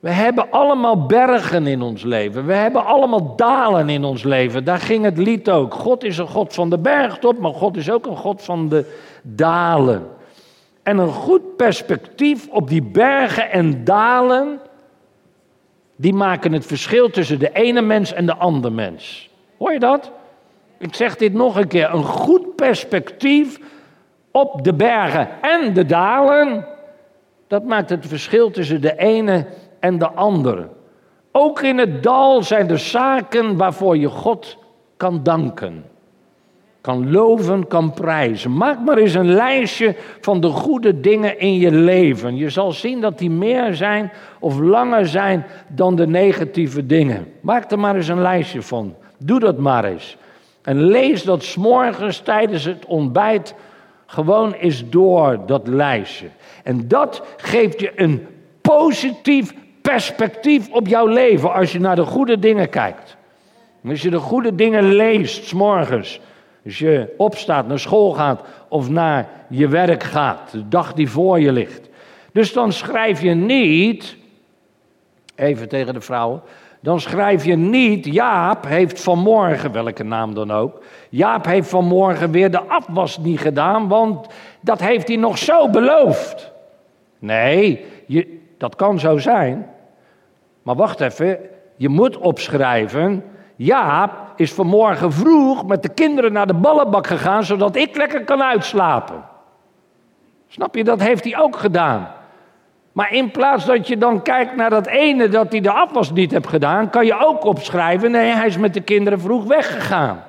We 0.00 0.10
hebben 0.10 0.50
allemaal 0.50 1.06
bergen 1.06 1.66
in 1.66 1.82
ons 1.82 2.02
leven. 2.02 2.46
We 2.46 2.52
hebben 2.52 2.84
allemaal 2.84 3.36
dalen 3.36 3.88
in 3.88 4.04
ons 4.04 4.22
leven. 4.22 4.64
Daar 4.64 4.78
ging 4.78 5.04
het 5.04 5.18
lied 5.18 5.50
ook. 5.50 5.74
God 5.74 6.04
is 6.04 6.18
een 6.18 6.28
God 6.28 6.54
van 6.54 6.70
de 6.70 6.78
bergtop, 6.78 7.38
maar 7.38 7.54
God 7.54 7.76
is 7.76 7.90
ook 7.90 8.06
een 8.06 8.16
God 8.16 8.42
van 8.42 8.68
de 8.68 8.96
dalen. 9.22 10.08
En 10.82 10.98
een 10.98 11.12
goed 11.12 11.56
perspectief 11.56 12.48
op 12.48 12.68
die 12.68 12.82
bergen 12.82 13.50
en 13.50 13.84
dalen, 13.84 14.60
die 15.96 16.14
maken 16.14 16.52
het 16.52 16.66
verschil 16.66 17.10
tussen 17.10 17.38
de 17.38 17.52
ene 17.52 17.80
mens 17.80 18.12
en 18.12 18.26
de 18.26 18.36
andere 18.36 18.74
mens. 18.74 19.30
Hoor 19.58 19.72
je 19.72 19.78
dat? 19.78 20.12
Ik 20.80 20.94
zeg 20.94 21.16
dit 21.16 21.32
nog 21.32 21.56
een 21.56 21.68
keer. 21.68 21.94
Een 21.94 22.04
goed 22.04 22.56
perspectief 22.56 23.58
op 24.30 24.64
de 24.64 24.74
bergen 24.74 25.28
en 25.40 25.74
de 25.74 25.86
dalen, 25.86 26.66
dat 27.46 27.64
maakt 27.64 27.90
het 27.90 28.06
verschil 28.06 28.50
tussen 28.50 28.80
de 28.80 28.96
ene 28.96 29.46
en 29.80 29.98
de 29.98 30.10
andere. 30.10 30.68
Ook 31.32 31.62
in 31.62 31.78
het 31.78 32.02
dal 32.02 32.42
zijn 32.42 32.70
er 32.70 32.78
zaken 32.78 33.56
waarvoor 33.56 33.96
je 33.96 34.08
God 34.08 34.56
kan 34.96 35.22
danken 35.22 35.84
kan 36.80 37.10
loven, 37.10 37.66
kan 37.66 37.92
prijzen. 37.92 38.56
Maak 38.56 38.78
maar 38.84 38.98
eens 38.98 39.14
een 39.14 39.32
lijstje 39.32 39.96
van 40.20 40.40
de 40.40 40.48
goede 40.48 41.00
dingen 41.00 41.38
in 41.38 41.54
je 41.54 41.70
leven. 41.72 42.36
Je 42.36 42.50
zal 42.50 42.72
zien 42.72 43.00
dat 43.00 43.18
die 43.18 43.30
meer 43.30 43.74
zijn 43.74 44.12
of 44.38 44.58
langer 44.58 45.06
zijn 45.06 45.46
dan 45.68 45.96
de 45.96 46.06
negatieve 46.06 46.86
dingen. 46.86 47.26
Maak 47.40 47.70
er 47.70 47.78
maar 47.78 47.96
eens 47.96 48.08
een 48.08 48.22
lijstje 48.22 48.62
van. 48.62 48.94
Doe 49.18 49.40
dat 49.40 49.58
maar 49.58 49.84
eens. 49.84 50.16
En 50.70 50.82
lees 50.82 51.22
dat 51.22 51.42
s'morgens 51.42 52.18
tijdens 52.18 52.64
het 52.64 52.84
ontbijt 52.84 53.54
gewoon 54.06 54.52
eens 54.52 54.88
door, 54.88 55.38
dat 55.46 55.68
lijstje. 55.68 56.26
En 56.64 56.88
dat 56.88 57.22
geeft 57.36 57.80
je 57.80 57.92
een 57.96 58.26
positief 58.60 59.54
perspectief 59.82 60.70
op 60.70 60.86
jouw 60.86 61.06
leven 61.06 61.52
als 61.52 61.72
je 61.72 61.80
naar 61.80 61.96
de 61.96 62.04
goede 62.04 62.38
dingen 62.38 62.68
kijkt. 62.68 63.16
Als 63.88 64.02
je 64.02 64.10
de 64.10 64.18
goede 64.18 64.54
dingen 64.54 64.94
leest, 64.94 65.44
s'morgens 65.44 66.20
als 66.64 66.78
je 66.78 67.14
opstaat, 67.16 67.66
naar 67.66 67.78
school 67.78 68.12
gaat 68.12 68.42
of 68.68 68.88
naar 68.88 69.28
je 69.48 69.68
werk 69.68 70.02
gaat, 70.02 70.50
de 70.50 70.68
dag 70.68 70.92
die 70.92 71.10
voor 71.10 71.40
je 71.40 71.52
ligt. 71.52 71.88
Dus 72.32 72.52
dan 72.52 72.72
schrijf 72.72 73.22
je 73.22 73.34
niet, 73.34 74.16
even 75.34 75.68
tegen 75.68 75.94
de 75.94 76.00
vrouwen, 76.00 76.42
dan 76.80 77.00
schrijf 77.00 77.44
je 77.44 77.56
niet, 77.56 78.04
Jaap 78.04 78.66
heeft 78.66 79.02
vanmorgen, 79.02 79.72
welke 79.72 80.04
naam 80.04 80.34
dan 80.34 80.50
ook, 80.50 80.82
Jaap 81.08 81.44
heeft 81.44 81.68
vanmorgen 81.68 82.30
weer 82.30 82.50
de 82.50 82.62
afwas 82.62 83.18
niet 83.18 83.40
gedaan, 83.40 83.88
want 83.88 84.26
dat 84.60 84.80
heeft 84.80 85.08
hij 85.08 85.16
nog 85.16 85.38
zo 85.38 85.68
beloofd. 85.68 86.52
Nee, 87.18 87.84
je, 88.06 88.40
dat 88.58 88.76
kan 88.76 88.98
zo 88.98 89.18
zijn. 89.18 89.66
Maar 90.62 90.74
wacht 90.74 91.00
even, 91.00 91.38
je 91.76 91.88
moet 91.88 92.18
opschrijven, 92.18 93.24
Jaap 93.56 94.12
is 94.36 94.52
vanmorgen 94.52 95.12
vroeg 95.12 95.66
met 95.66 95.82
de 95.82 95.88
kinderen 95.88 96.32
naar 96.32 96.46
de 96.46 96.54
ballenbak 96.54 97.06
gegaan, 97.06 97.44
zodat 97.44 97.76
ik 97.76 97.96
lekker 97.96 98.24
kan 98.24 98.42
uitslapen. 98.42 99.24
Snap 100.48 100.74
je, 100.74 100.84
dat 100.84 101.00
heeft 101.00 101.24
hij 101.24 101.38
ook 101.38 101.56
gedaan. 101.56 102.08
Maar 102.92 103.12
in 103.12 103.30
plaats 103.30 103.64
dat 103.64 103.88
je 103.88 103.98
dan 103.98 104.22
kijkt 104.22 104.56
naar 104.56 104.70
dat 104.70 104.86
ene 104.86 105.28
dat 105.28 105.52
hij 105.52 105.60
de 105.60 105.70
afwas 105.70 106.12
niet 106.12 106.30
heeft 106.30 106.48
gedaan, 106.48 106.90
kan 106.90 107.06
je 107.06 107.26
ook 107.26 107.44
opschrijven, 107.44 108.10
nee, 108.10 108.32
hij 108.32 108.46
is 108.46 108.56
met 108.56 108.74
de 108.74 108.80
kinderen 108.80 109.20
vroeg 109.20 109.44
weggegaan. 109.44 110.24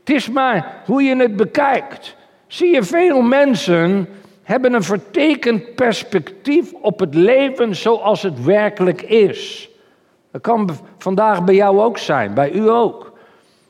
Het 0.00 0.10
is 0.10 0.30
maar 0.30 0.82
hoe 0.84 1.02
je 1.02 1.16
het 1.16 1.36
bekijkt. 1.36 2.16
Zie 2.46 2.74
je, 2.74 2.82
veel 2.82 3.22
mensen 3.22 4.08
hebben 4.42 4.72
een 4.72 4.82
vertekend 4.82 5.74
perspectief 5.74 6.72
op 6.72 7.00
het 7.00 7.14
leven 7.14 7.76
zoals 7.76 8.22
het 8.22 8.44
werkelijk 8.44 9.02
is. 9.02 9.70
Dat 10.30 10.40
kan 10.40 10.70
vandaag 10.98 11.44
bij 11.44 11.54
jou 11.54 11.80
ook 11.80 11.98
zijn, 11.98 12.34
bij 12.34 12.50
u 12.50 12.70
ook. 12.70 13.12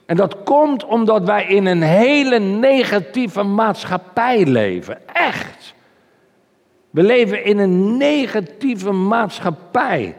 En 0.07 0.17
dat 0.17 0.43
komt 0.43 0.85
omdat 0.85 1.25
wij 1.25 1.45
in 1.45 1.67
een 1.67 1.83
hele 1.83 2.39
negatieve 2.39 3.43
maatschappij 3.43 4.47
leven. 4.47 4.99
Echt. 5.13 5.75
We 6.93 7.03
leven 7.03 7.45
in 7.45 7.59
een 7.59 7.97
negatieve 7.97 8.93
maatschappij. 8.93 10.17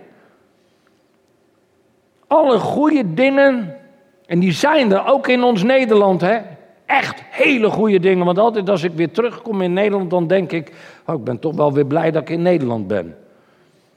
Alle 2.27 2.59
goede 2.59 3.13
dingen, 3.13 3.75
en 4.25 4.39
die 4.39 4.51
zijn 4.51 4.91
er 4.91 5.07
ook 5.07 5.27
in 5.27 5.43
ons 5.43 5.63
Nederland, 5.63 6.21
hè? 6.21 6.37
Echt 6.85 7.23
hele 7.29 7.69
goede 7.69 7.99
dingen. 7.99 8.25
Want 8.25 8.37
altijd 8.37 8.69
als 8.69 8.83
ik 8.83 8.91
weer 8.91 9.11
terugkom 9.11 9.61
in 9.61 9.73
Nederland, 9.73 10.09
dan 10.09 10.27
denk 10.27 10.51
ik: 10.51 10.73
oh, 11.05 11.15
ik 11.15 11.23
ben 11.23 11.39
toch 11.39 11.55
wel 11.55 11.73
weer 11.73 11.85
blij 11.85 12.11
dat 12.11 12.21
ik 12.21 12.29
in 12.29 12.41
Nederland 12.41 12.87
ben. 12.87 13.15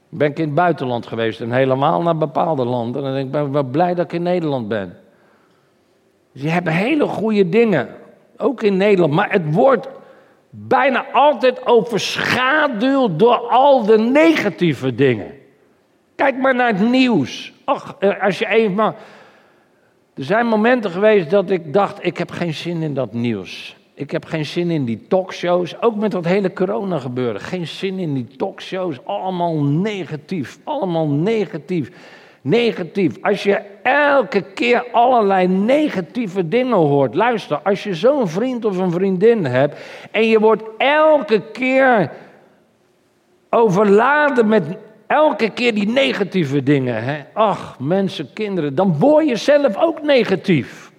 Ben 0.09 0.31
ik 0.31 0.39
in 0.39 0.45
het 0.45 0.55
buitenland 0.55 1.07
geweest 1.07 1.41
en 1.41 1.53
helemaal 1.53 2.03
naar 2.03 2.17
bepaalde 2.17 2.65
landen. 2.65 2.97
En 2.97 3.07
dan 3.07 3.15
denk 3.15 3.27
ik, 3.27 3.33
ben 3.33 3.53
wel 3.53 3.63
blij 3.63 3.95
dat 3.95 4.05
ik 4.05 4.13
in 4.13 4.23
Nederland 4.23 4.69
ben. 4.69 4.97
Dus 6.33 6.43
je 6.43 6.49
hebt 6.49 6.69
hele 6.69 7.07
goede 7.07 7.49
dingen, 7.49 7.89
ook 8.37 8.63
in 8.63 8.77
Nederland. 8.77 9.13
Maar 9.13 9.31
het 9.31 9.55
wordt 9.55 9.89
bijna 10.59 11.07
altijd 11.13 11.67
overschaduwd 11.67 13.19
door 13.19 13.37
al 13.37 13.85
de 13.85 13.99
negatieve 13.99 14.95
dingen. 14.95 15.35
Kijk 16.15 16.37
maar 16.37 16.55
naar 16.55 16.73
het 16.73 16.89
nieuws. 16.89 17.53
Ach, 17.65 17.97
eh, 17.99 18.23
als 18.23 18.39
je 18.39 18.49
even. 18.49 18.95
Er 20.15 20.25
zijn 20.25 20.47
momenten 20.47 20.91
geweest 20.91 21.31
dat 21.31 21.51
ik 21.51 21.73
dacht: 21.73 22.05
ik 22.05 22.19
heb 22.19 22.31
geen 22.31 22.55
zin 22.55 22.83
in 22.83 22.95
dat 22.95 23.13
nieuws. 23.13 23.77
Ik 23.95 24.11
heb 24.11 24.25
geen 24.25 24.45
zin 24.45 24.71
in 24.71 24.85
die 24.85 25.07
talkshows. 25.09 25.83
Ook 25.83 25.97
met 25.97 26.11
dat 26.11 26.25
hele 26.25 26.53
corona 26.53 26.99
gebeuren. 26.99 27.41
Geen 27.41 27.67
zin 27.67 27.99
in 27.99 28.15
die 28.15 28.27
talkshows. 28.37 29.05
Allemaal 29.05 29.63
negatief. 29.63 30.59
Allemaal 30.65 31.09
negatief. 31.09 31.91
Negatief. 32.47 33.17
Als 33.21 33.43
je 33.43 33.61
elke 33.83 34.43
keer 34.55 34.85
allerlei 34.93 35.47
negatieve 35.47 36.49
dingen 36.49 36.77
hoort. 36.77 37.15
Luister, 37.15 37.57
als 37.57 37.83
je 37.83 37.95
zo'n 37.95 38.29
vriend 38.29 38.65
of 38.65 38.79
een 38.79 38.91
vriendin 38.91 39.45
hebt. 39.45 39.79
En 40.11 40.29
je 40.29 40.41
wordt 40.41 40.63
elke 40.79 41.43
keer 41.53 42.11
overladen 43.51 44.49
met 44.49 44.65
elke 45.07 45.51
keer 45.51 45.75
die 45.75 45.89
negatieve 45.89 46.63
dingen. 46.63 47.05
Hè? 47.05 47.25
Ach, 47.33 47.79
mensen, 47.79 48.33
kinderen. 48.33 48.75
Dan 48.75 48.99
word 48.99 49.29
je 49.29 49.37
zelf 49.37 49.77
ook 49.77 50.03
negatief. 50.03 50.93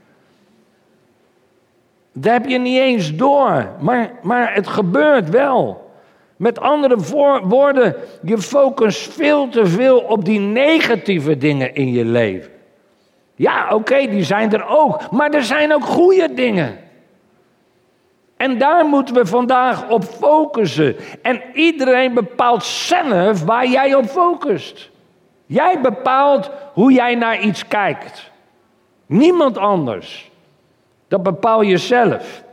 Dat 2.13 2.31
heb 2.33 2.45
je 2.45 2.57
niet 2.57 2.79
eens 2.79 3.15
door, 3.15 3.69
maar, 3.79 4.11
maar 4.21 4.53
het 4.53 4.67
gebeurt 4.67 5.29
wel. 5.29 5.86
Met 6.37 6.59
andere 6.59 6.97
woorden, 7.43 7.95
je 8.21 8.37
focust 8.37 9.13
veel 9.13 9.49
te 9.49 9.65
veel 9.65 9.99
op 9.99 10.25
die 10.25 10.39
negatieve 10.39 11.37
dingen 11.37 11.75
in 11.75 11.91
je 11.91 12.05
leven. 12.05 12.51
Ja, 13.35 13.67
oké, 13.73 14.07
die 14.07 14.23
zijn 14.23 14.53
er 14.53 14.67
ook, 14.67 15.11
maar 15.11 15.31
er 15.31 15.43
zijn 15.43 15.73
ook 15.73 15.83
goede 15.83 16.33
dingen. 16.33 16.77
En 18.37 18.57
daar 18.57 18.85
moeten 18.85 19.15
we 19.15 19.25
vandaag 19.25 19.89
op 19.89 20.03
focussen. 20.03 20.95
En 21.21 21.41
iedereen 21.53 22.13
bepaalt 22.13 22.63
zelf 22.63 23.43
waar 23.43 23.67
jij 23.67 23.95
op 23.95 24.05
focust. 24.05 24.89
Jij 25.45 25.81
bepaalt 25.81 26.51
hoe 26.73 26.91
jij 26.91 27.15
naar 27.15 27.39
iets 27.39 27.67
kijkt. 27.67 28.31
Niemand 29.05 29.57
anders. 29.57 30.31
Dat 31.07 31.23
bepaal 31.23 31.61
je 31.61 31.77
zelf. 31.77 32.43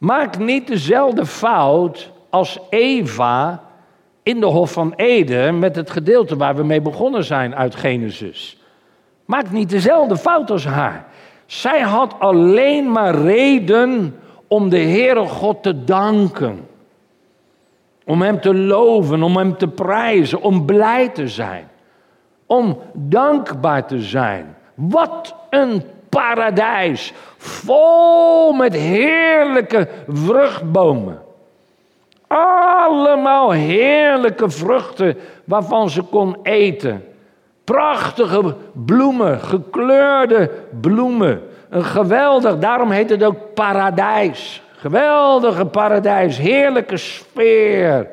Maak 0.00 0.38
niet 0.38 0.66
dezelfde 0.66 1.26
fout 1.26 2.10
als 2.30 2.58
Eva 2.70 3.62
in 4.22 4.40
de 4.40 4.46
Hof 4.46 4.72
van 4.72 4.92
Eden 4.96 5.58
met 5.58 5.76
het 5.76 5.90
gedeelte 5.90 6.36
waar 6.36 6.56
we 6.56 6.62
mee 6.64 6.80
begonnen 6.80 7.24
zijn 7.24 7.54
uit 7.54 7.74
Genesis. 7.74 8.56
Maak 9.24 9.50
niet 9.50 9.70
dezelfde 9.70 10.16
fout 10.16 10.50
als 10.50 10.64
haar. 10.64 11.06
Zij 11.46 11.80
had 11.80 12.14
alleen 12.18 12.92
maar 12.92 13.14
reden 13.14 14.16
om 14.48 14.68
de 14.68 14.78
Heere 14.78 15.26
God 15.26 15.62
te 15.62 15.84
danken. 15.84 16.68
Om 18.04 18.22
Hem 18.22 18.40
te 18.40 18.54
loven, 18.54 19.22
om 19.22 19.36
Hem 19.36 19.56
te 19.56 19.68
prijzen, 19.68 20.42
om 20.42 20.64
blij 20.64 21.08
te 21.08 21.28
zijn. 21.28 21.68
Om 22.46 22.78
dankbaar 22.92 23.86
te 23.86 24.00
zijn. 24.00 24.56
Wat 24.74 25.34
een 25.50 25.82
paradijs. 26.10 27.12
Vol 27.36 28.52
met 28.52 28.74
heerlijke 28.74 29.88
vruchtbomen. 30.08 31.22
Allemaal 32.26 33.50
heerlijke 33.50 34.50
vruchten 34.50 35.18
waarvan 35.44 35.90
ze 35.90 36.02
kon 36.02 36.36
eten. 36.42 37.04
Prachtige 37.64 38.54
bloemen, 38.72 39.40
gekleurde 39.40 40.50
bloemen. 40.80 41.42
Een 41.68 41.84
geweldig, 41.84 42.58
daarom 42.58 42.90
heet 42.90 43.10
het 43.10 43.24
ook 43.24 43.54
paradijs. 43.54 44.62
Geweldige 44.76 45.64
paradijs, 45.64 46.38
heerlijke 46.38 46.96
sfeer. 46.96 48.08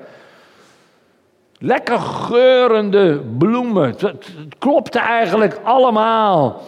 Lekker 1.59 1.99
geurende 1.99 3.21
bloemen. 3.37 3.89
Het, 3.89 4.01
het 4.01 4.55
klopte 4.57 4.99
eigenlijk 4.99 5.59
allemaal. 5.63 6.61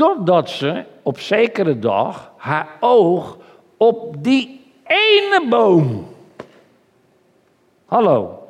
Totdat 0.00 0.50
ze 0.50 0.84
op 1.02 1.18
zekere 1.18 1.78
dag 1.78 2.32
haar 2.36 2.68
oog 2.80 3.38
op 3.76 4.24
die 4.24 4.60
ene 4.86 5.46
boom. 5.48 6.06
Hallo. 7.86 8.48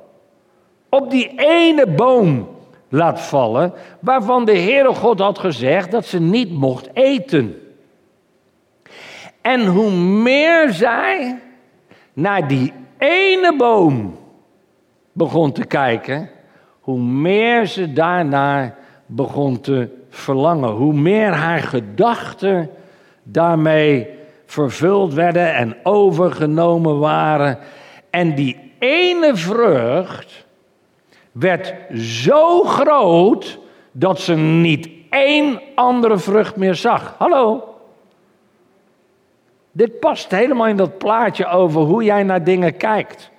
Op 0.88 1.11
die 1.11 1.33
ene 1.37 1.87
boom 1.87 2.49
laat 2.88 3.21
vallen. 3.21 3.73
Waarvan 4.00 4.45
de 4.45 4.59
Heere 4.59 4.95
God 4.95 5.19
had 5.19 5.38
gezegd 5.38 5.90
dat 5.90 6.04
ze 6.07 6.21
niet 6.21 6.50
mocht 6.50 6.88
eten. 6.92 7.72
En 9.40 9.66
hoe 9.66 9.90
meer 10.01 10.72
zij 10.72 11.38
naar 12.12 12.48
die 12.48 12.72
ene 12.98 13.57
boom 13.57 14.18
begon 15.12 15.53
te 15.53 15.64
kijken, 15.64 16.31
hoe 16.81 16.98
meer 16.98 17.66
ze 17.66 17.92
daarnaar 17.92 18.79
begon 19.11 19.61
te 19.61 19.88
verlangen. 20.09 20.70
Hoe 20.70 20.92
meer 20.92 21.33
haar 21.33 21.61
gedachten 21.61 22.70
daarmee 23.23 24.09
vervuld 24.46 25.14
werden 25.14 25.55
en 25.55 25.77
overgenomen 25.83 26.99
waren. 26.99 27.59
En 28.11 28.35
die 28.35 28.73
ene 28.79 29.37
vrucht 29.37 30.46
werd 31.33 31.75
zo 32.01 32.62
groot 32.62 33.59
dat 33.92 34.20
ze 34.20 34.35
niet 34.35 34.88
één 35.11 35.61
andere 35.75 36.18
vrucht 36.18 36.57
meer 36.57 36.75
zag. 36.75 37.14
Hallo? 37.18 37.75
Dit 39.73 40.01
past 40.01 40.31
helemaal 40.31 40.66
in 40.66 40.77
dat 40.77 40.99
plaatje 40.99 41.46
over 41.46 41.81
hoe 41.81 42.05
jij 42.05 42.23
naar 42.23 42.44
dingen 42.44 42.77
kijkt. 42.77 43.31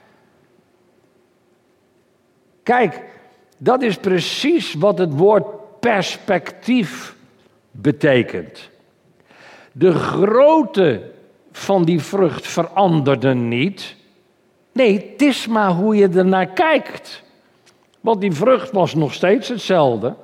Kijk, 2.64 3.04
dat 3.58 3.82
is 3.82 3.98
precies 3.98 4.74
wat 4.74 4.98
het 4.98 5.18
woord 5.18 5.46
perspectief 5.82 7.16
betekent. 7.72 8.70
De 9.72 9.92
grootte 9.92 11.12
van 11.52 11.84
die 11.84 12.02
vrucht 12.02 12.48
veranderde 12.48 13.34
niet. 13.34 13.96
Nee, 14.72 14.94
het 14.94 15.22
is 15.22 15.48
maar 15.48 15.72
hoe 15.72 15.96
je 15.96 16.10
ernaar 16.10 16.48
kijkt. 16.48 17.24
Want 18.02 18.22
die 18.22 18.32
vrucht 18.32 18.72
was 18.72 18.96
nog 18.96 19.14
steeds 19.14 19.48
hetzelfde. 19.48 20.16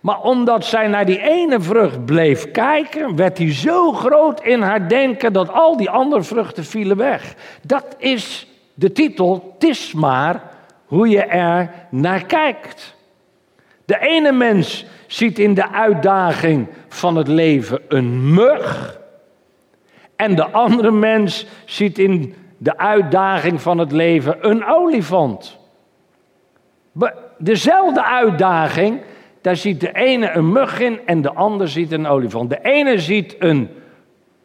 Maar 0.00 0.20
omdat 0.20 0.64
zij 0.64 0.86
naar 0.86 1.06
die 1.06 1.20
ene 1.20 1.60
vrucht 1.60 2.04
bleef 2.04 2.50
kijken, 2.50 3.16
werd 3.16 3.36
die 3.36 3.52
zo 3.52 3.92
groot 3.92 4.42
in 4.42 4.60
haar 4.60 4.88
denken 4.88 5.32
dat 5.32 5.52
al 5.52 5.76
die 5.76 5.90
andere 5.90 6.22
vruchten 6.22 6.64
vielen 6.64 6.96
weg. 6.96 7.34
Dat 7.62 7.86
is 7.98 8.46
de 8.74 8.92
titel, 8.92 9.52
het 9.54 9.68
is 9.68 9.92
maar 9.92 10.42
hoe 10.86 11.08
je 11.08 11.22
er 11.22 11.70
naar 11.90 12.26
kijkt. 12.26 12.98
De 13.90 13.98
ene 14.00 14.32
mens 14.32 14.86
ziet 15.06 15.38
in 15.38 15.54
de 15.54 15.70
uitdaging 15.70 16.66
van 16.88 17.16
het 17.16 17.28
leven 17.28 17.80
een 17.88 18.34
mug. 18.34 18.98
En 20.16 20.34
de 20.34 20.50
andere 20.50 20.90
mens 20.90 21.46
ziet 21.64 21.98
in 21.98 22.34
de 22.58 22.78
uitdaging 22.78 23.60
van 23.60 23.78
het 23.78 23.92
leven 23.92 24.36
een 24.40 24.64
olifant. 24.64 25.58
Dezelfde 27.38 28.04
uitdaging, 28.04 29.00
daar 29.40 29.56
ziet 29.56 29.80
de 29.80 29.92
ene 29.92 30.30
een 30.30 30.52
mug 30.52 30.80
in 30.80 31.00
en 31.06 31.22
de 31.22 31.32
ander 31.32 31.68
ziet 31.68 31.92
een 31.92 32.06
olifant. 32.06 32.50
De 32.50 32.60
ene 32.62 32.98
ziet 32.98 33.36
een 33.38 33.68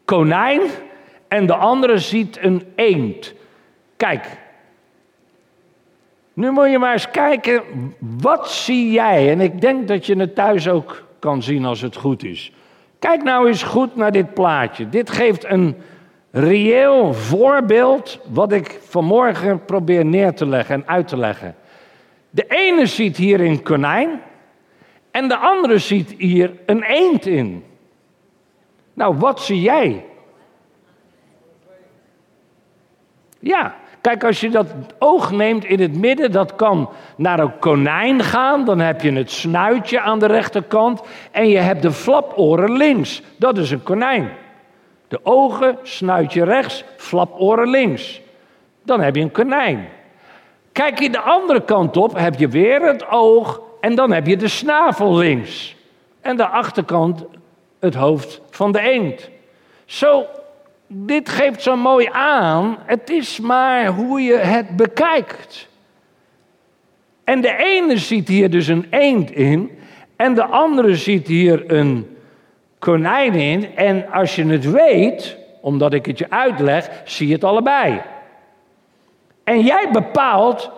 konijn 0.04 0.60
en 1.28 1.46
de 1.46 1.56
andere 1.56 1.98
ziet 1.98 2.38
een 2.40 2.62
eend. 2.74 3.34
Kijk, 3.96 4.26
nu 6.36 6.50
moet 6.50 6.70
je 6.70 6.78
maar 6.78 6.92
eens 6.92 7.10
kijken, 7.10 7.62
wat 7.98 8.50
zie 8.50 8.90
jij? 8.90 9.30
En 9.30 9.40
ik 9.40 9.60
denk 9.60 9.88
dat 9.88 10.06
je 10.06 10.16
het 10.16 10.34
thuis 10.34 10.68
ook 10.68 11.04
kan 11.18 11.42
zien 11.42 11.64
als 11.64 11.80
het 11.80 11.96
goed 11.96 12.24
is. 12.24 12.52
Kijk 12.98 13.22
nou 13.22 13.48
eens 13.48 13.62
goed 13.62 13.96
naar 13.96 14.12
dit 14.12 14.34
plaatje. 14.34 14.88
Dit 14.88 15.10
geeft 15.10 15.44
een 15.44 15.76
reëel 16.30 17.14
voorbeeld 17.14 18.20
wat 18.32 18.52
ik 18.52 18.78
vanmorgen 18.82 19.64
probeer 19.64 20.04
neer 20.04 20.34
te 20.34 20.46
leggen 20.46 20.74
en 20.74 20.88
uit 20.88 21.08
te 21.08 21.16
leggen. 21.16 21.54
De 22.30 22.44
ene 22.48 22.86
ziet 22.86 23.16
hier 23.16 23.40
een 23.40 23.62
konijn 23.62 24.20
en 25.10 25.28
de 25.28 25.36
andere 25.36 25.78
ziet 25.78 26.14
hier 26.18 26.52
een 26.66 26.82
eend 26.82 27.26
in. 27.26 27.64
Nou, 28.94 29.16
wat 29.16 29.40
zie 29.40 29.60
jij? 29.60 30.04
Ja, 33.38 33.76
Kijk, 34.06 34.24
als 34.24 34.40
je 34.40 34.50
dat 34.50 34.66
oog 34.98 35.30
neemt 35.30 35.64
in 35.64 35.80
het 35.80 35.96
midden, 35.96 36.32
dat 36.32 36.56
kan 36.56 36.90
naar 37.16 37.38
een 37.38 37.58
konijn 37.58 38.22
gaan. 38.22 38.64
Dan 38.64 38.78
heb 38.78 39.00
je 39.00 39.12
het 39.12 39.30
snuitje 39.30 40.00
aan 40.00 40.18
de 40.18 40.26
rechterkant. 40.26 41.02
En 41.30 41.48
je 41.48 41.58
hebt 41.58 41.82
de 41.82 41.92
flaporen 41.92 42.76
links. 42.76 43.22
Dat 43.36 43.58
is 43.58 43.70
een 43.70 43.82
konijn. 43.82 44.28
De 45.08 45.20
ogen, 45.22 45.78
snuitje 45.82 46.44
rechts, 46.44 46.84
flaporen 46.96 47.68
links. 47.68 48.20
Dan 48.82 49.00
heb 49.00 49.16
je 49.16 49.22
een 49.22 49.32
konijn. 49.32 49.88
Kijk 50.72 50.98
je 50.98 51.10
de 51.10 51.20
andere 51.20 51.60
kant 51.60 51.96
op, 51.96 52.18
heb 52.18 52.34
je 52.38 52.48
weer 52.48 52.82
het 52.82 53.08
oog 53.10 53.60
en 53.80 53.94
dan 53.94 54.12
heb 54.12 54.26
je 54.26 54.36
de 54.36 54.48
snavel 54.48 55.16
links. 55.16 55.76
En 56.20 56.36
de 56.36 56.46
achterkant 56.46 57.24
het 57.80 57.94
hoofd 57.94 58.40
van 58.50 58.72
de 58.72 58.80
eend. 58.80 59.30
Zo 59.84 60.26
dit 60.86 61.28
geeft 61.28 61.62
zo 61.62 61.76
mooi 61.76 62.08
aan, 62.12 62.78
het 62.86 63.10
is 63.10 63.40
maar 63.40 63.86
hoe 63.86 64.20
je 64.20 64.36
het 64.36 64.76
bekijkt. 64.76 65.68
En 67.24 67.40
de 67.40 67.56
ene 67.56 67.96
ziet 67.96 68.28
hier 68.28 68.50
dus 68.50 68.66
een 68.66 68.86
eend 68.90 69.30
in, 69.30 69.78
en 70.16 70.34
de 70.34 70.44
andere 70.44 70.96
ziet 70.96 71.26
hier 71.26 71.72
een 71.72 72.16
konijn 72.78 73.34
in. 73.34 73.76
En 73.76 74.12
als 74.12 74.36
je 74.36 74.46
het 74.46 74.70
weet, 74.70 75.36
omdat 75.60 75.92
ik 75.92 76.06
het 76.06 76.18
je 76.18 76.30
uitleg, 76.30 76.90
zie 77.04 77.26
je 77.26 77.34
het 77.34 77.44
allebei. 77.44 78.02
En 79.44 79.60
jij 79.60 79.88
bepaalt 79.92 80.70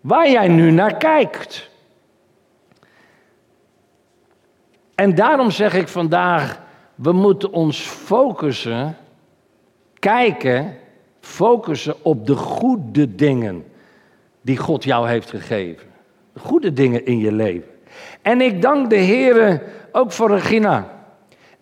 waar 0.00 0.30
jij 0.30 0.48
nu 0.48 0.70
naar 0.70 0.96
kijkt. 0.96 1.70
En 4.94 5.14
daarom 5.14 5.50
zeg 5.50 5.74
ik 5.74 5.88
vandaag, 5.88 6.60
we 6.96 7.12
moeten 7.12 7.52
ons 7.52 7.80
focussen, 7.80 8.96
kijken, 9.98 10.76
focussen 11.20 11.94
op 12.02 12.26
de 12.26 12.36
goede 12.36 13.14
dingen 13.14 13.64
die 14.42 14.56
God 14.56 14.84
jou 14.84 15.08
heeft 15.08 15.30
gegeven. 15.30 15.86
De 16.32 16.40
goede 16.40 16.72
dingen 16.72 17.06
in 17.06 17.18
je 17.18 17.32
leven. 17.32 17.70
En 18.22 18.40
ik 18.40 18.62
dank 18.62 18.90
de 18.90 18.96
Heer 18.96 19.62
ook 19.92 20.12
voor 20.12 20.30
Regina. 20.30 20.94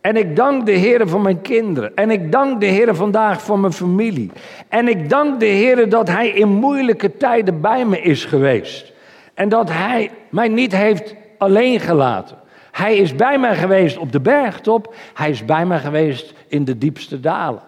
En 0.00 0.16
ik 0.16 0.36
dank 0.36 0.66
de 0.66 0.72
Heer 0.72 1.08
voor 1.08 1.20
mijn 1.20 1.40
kinderen. 1.40 1.96
En 1.96 2.10
ik 2.10 2.32
dank 2.32 2.60
de 2.60 2.66
Heer 2.66 2.94
vandaag 2.94 3.42
voor 3.42 3.58
mijn 3.58 3.72
familie. 3.72 4.30
En 4.68 4.88
ik 4.88 5.08
dank 5.08 5.40
de 5.40 5.46
Heer 5.46 5.88
dat 5.88 6.08
Hij 6.08 6.28
in 6.28 6.48
moeilijke 6.48 7.16
tijden 7.16 7.60
bij 7.60 7.84
me 7.84 8.00
is 8.00 8.24
geweest. 8.24 8.92
En 9.34 9.48
dat 9.48 9.68
Hij 9.68 10.10
mij 10.28 10.48
niet 10.48 10.72
heeft 10.72 11.14
alleen 11.38 11.80
gelaten. 11.80 12.36
Hij 12.74 12.96
is 12.96 13.14
bij 13.14 13.38
mij 13.38 13.56
geweest 13.56 13.96
op 13.96 14.12
de 14.12 14.20
bergtop. 14.20 14.94
Hij 15.14 15.30
is 15.30 15.44
bij 15.44 15.66
mij 15.66 15.78
geweest 15.78 16.32
in 16.48 16.64
de 16.64 16.78
diepste 16.78 17.20
dalen. 17.20 17.62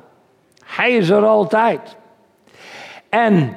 Hij 0.64 0.92
is 0.92 1.08
er 1.08 1.24
altijd. 1.24 1.96
En 3.08 3.54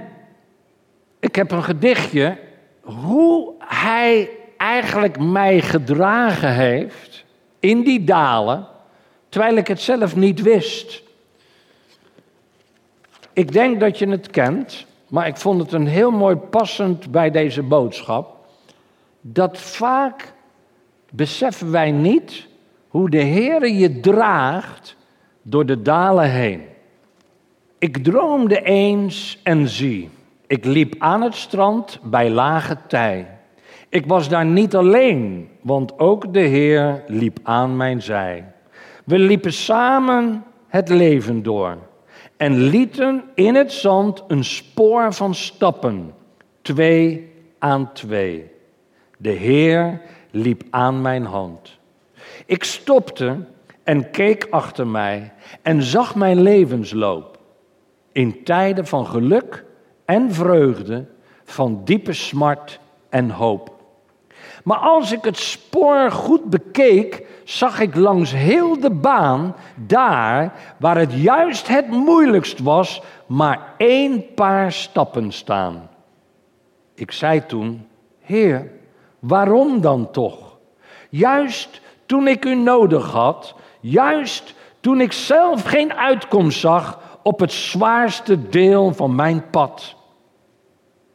ik 1.19 1.35
heb 1.35 1.51
een 1.51 1.63
gedichtje 1.63 2.38
hoe 2.81 3.53
hij 3.59 4.29
eigenlijk 4.57 5.19
mij 5.19 5.62
gedragen 5.62 6.53
heeft 6.53 7.25
in 7.59 7.81
die 7.81 8.03
dalen, 8.03 8.67
terwijl 9.29 9.55
ik 9.55 9.67
het 9.67 9.81
zelf 9.81 10.15
niet 10.15 10.41
wist. 10.41 11.01
Ik 13.33 13.51
denk 13.51 13.79
dat 13.79 13.97
je 13.99 14.07
het 14.09 14.29
kent, 14.29 14.85
maar 15.07 15.27
ik 15.27 15.38
vond 15.38 15.62
het 15.62 15.71
een 15.71 15.88
heel 15.88 16.12
mooi 16.12 16.35
passend 16.35 17.12
bij 17.12 17.31
deze 17.31 17.63
boodschap. 17.63 18.38
Dat 19.21 19.57
vaak 19.57 20.38
beseffen 21.11 21.71
wij 21.71 21.91
niet 21.91 22.47
hoe 22.87 23.09
de 23.09 23.21
Heer 23.21 23.69
je 23.69 23.99
draagt 23.99 24.95
door 25.41 25.65
de 25.65 25.81
dalen 25.81 26.29
heen. 26.29 26.61
Ik 27.77 28.03
droomde 28.03 28.61
eens 28.61 29.39
en 29.43 29.67
zie, 29.67 30.09
ik 30.47 30.65
liep 30.65 30.95
aan 30.97 31.21
het 31.21 31.35
strand 31.35 31.99
bij 32.03 32.29
lage 32.29 32.77
tij. 32.87 33.27
Ik 33.89 34.05
was 34.05 34.29
daar 34.29 34.45
niet 34.45 34.75
alleen, 34.75 35.49
want 35.61 35.99
ook 35.99 36.33
de 36.33 36.39
Heer 36.39 37.03
liep 37.07 37.39
aan 37.43 37.77
mijn 37.77 38.01
zij. 38.01 38.51
We 39.05 39.19
liepen 39.19 39.53
samen 39.53 40.43
het 40.67 40.89
leven 40.89 41.43
door 41.43 41.77
en 42.37 42.53
lieten 42.53 43.23
in 43.35 43.55
het 43.55 43.71
zand 43.71 44.23
een 44.27 44.43
spoor 44.43 45.13
van 45.13 45.35
stappen, 45.35 46.13
twee 46.61 47.31
aan 47.59 47.93
twee. 47.93 48.51
De 49.17 49.29
Heer 49.29 50.01
liep 50.31 50.63
aan 50.69 51.01
mijn 51.01 51.25
hand. 51.25 51.77
Ik 52.45 52.63
stopte 52.63 53.37
en 53.83 54.11
keek 54.11 54.47
achter 54.49 54.87
mij 54.87 55.31
en 55.61 55.83
zag 55.83 56.15
mijn 56.15 56.41
levensloop. 56.41 57.39
In 58.11 58.43
tijden 58.43 58.87
van 58.87 59.07
geluk 59.07 59.65
en 60.05 60.33
vreugde, 60.33 61.05
van 61.43 61.81
diepe 61.83 62.13
smart 62.13 62.79
en 63.09 63.29
hoop. 63.29 63.77
Maar 64.63 64.77
als 64.77 65.11
ik 65.11 65.23
het 65.23 65.37
spoor 65.37 66.11
goed 66.11 66.43
bekeek, 66.43 67.25
zag 67.43 67.79
ik 67.79 67.95
langs 67.95 68.31
heel 68.31 68.79
de 68.79 68.89
baan, 68.89 69.55
daar 69.75 70.53
waar 70.77 70.97
het 70.97 71.13
juist 71.13 71.67
het 71.67 71.87
moeilijkst 71.87 72.59
was, 72.59 73.01
maar 73.25 73.73
één 73.77 74.33
paar 74.33 74.71
stappen 74.71 75.31
staan. 75.31 75.89
Ik 76.95 77.11
zei 77.11 77.45
toen, 77.45 77.87
Heer, 78.19 78.71
waarom 79.19 79.82
dan 79.82 80.12
toch? 80.12 80.58
Juist 81.10 81.82
toen 82.05 82.27
ik 82.27 82.45
u 82.45 82.55
nodig 82.55 83.12
had, 83.12 83.55
juist 83.79 84.55
toen 84.79 85.01
ik 85.01 85.12
zelf 85.12 85.63
geen 85.63 85.93
uitkomst 85.93 86.60
zag 86.60 86.99
op 87.23 87.39
het 87.39 87.51
zwaarste 87.51 88.49
deel 88.49 88.93
van 88.93 89.15
mijn 89.15 89.49
pad. 89.49 89.95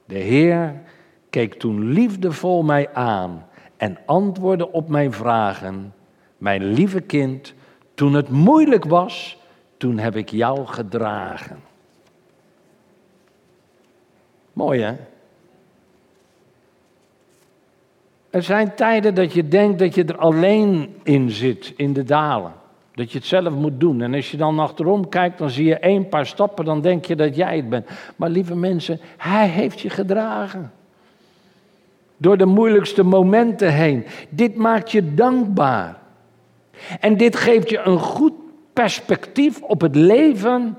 De 0.05 0.19
Heer 0.19 0.83
keek 1.31 1.55
toen 1.55 1.93
liefdevol 1.93 2.63
mij 2.63 2.93
aan 2.93 3.47
en 3.77 3.99
antwoordde 4.07 4.73
op 4.73 4.89
mijn 4.89 5.13
vragen. 5.13 5.95
Mijn 6.39 6.65
lieve 6.65 7.01
kind, 7.01 7.55
toen 7.95 8.15
het 8.15 8.29
moeilijk 8.29 8.85
was, 8.85 9.39
toen 9.77 9.99
heb 9.99 10.17
ik 10.17 10.31
jou 10.31 10.67
gedragen. 10.67 11.63
Mooi 14.53 14.81
hè? 14.81 14.95
Er 18.35 18.43
zijn 18.43 18.75
tijden 18.75 19.15
dat 19.15 19.33
je 19.33 19.49
denkt 19.49 19.79
dat 19.79 19.95
je 19.95 20.05
er 20.05 20.17
alleen 20.17 20.95
in 21.03 21.31
zit, 21.31 21.73
in 21.77 21.93
de 21.93 22.03
dalen. 22.03 22.53
Dat 22.95 23.13
je 23.13 23.19
het 23.19 23.27
zelf 23.27 23.55
moet 23.55 23.81
doen. 23.81 24.01
En 24.01 24.15
als 24.15 24.31
je 24.31 24.37
dan 24.37 24.59
achterom 24.59 25.09
kijkt, 25.09 25.39
dan 25.39 25.51
zie 25.51 25.65
je 25.65 25.77
één 25.77 26.09
paar 26.09 26.27
stappen, 26.27 26.65
dan 26.65 26.81
denk 26.81 27.05
je 27.05 27.17
dat 27.17 27.37
jij 27.37 27.57
het 27.57 27.69
bent. 27.69 27.89
Maar 28.17 28.31
lieve 28.31 28.57
mensen, 28.57 29.01
hij 29.17 29.49
heeft 29.49 29.81
je 29.81 29.91
gedragen. 29.91 30.73
Door 32.17 32.37
de 32.37 32.45
moeilijkste 32.45 33.03
momenten 33.03 33.73
heen. 33.73 34.07
Dit 34.29 34.57
maakt 34.57 34.91
je 34.91 35.15
dankbaar. 35.15 35.99
En 37.01 37.17
dit 37.17 37.37
geeft 37.37 37.71
je 37.71 37.79
een 37.79 37.99
goed 37.99 38.33
perspectief 38.73 39.63
op 39.63 39.81
het 39.81 39.95
leven 39.97 40.79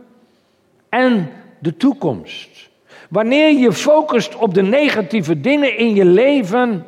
en 0.89 1.29
de 1.59 1.77
toekomst. 1.77 2.69
Wanneer 3.09 3.59
je 3.59 3.71
focust 3.71 4.35
op 4.35 4.53
de 4.53 4.63
negatieve 4.63 5.39
dingen 5.41 5.77
in 5.77 5.95
je 5.95 6.05
leven, 6.05 6.85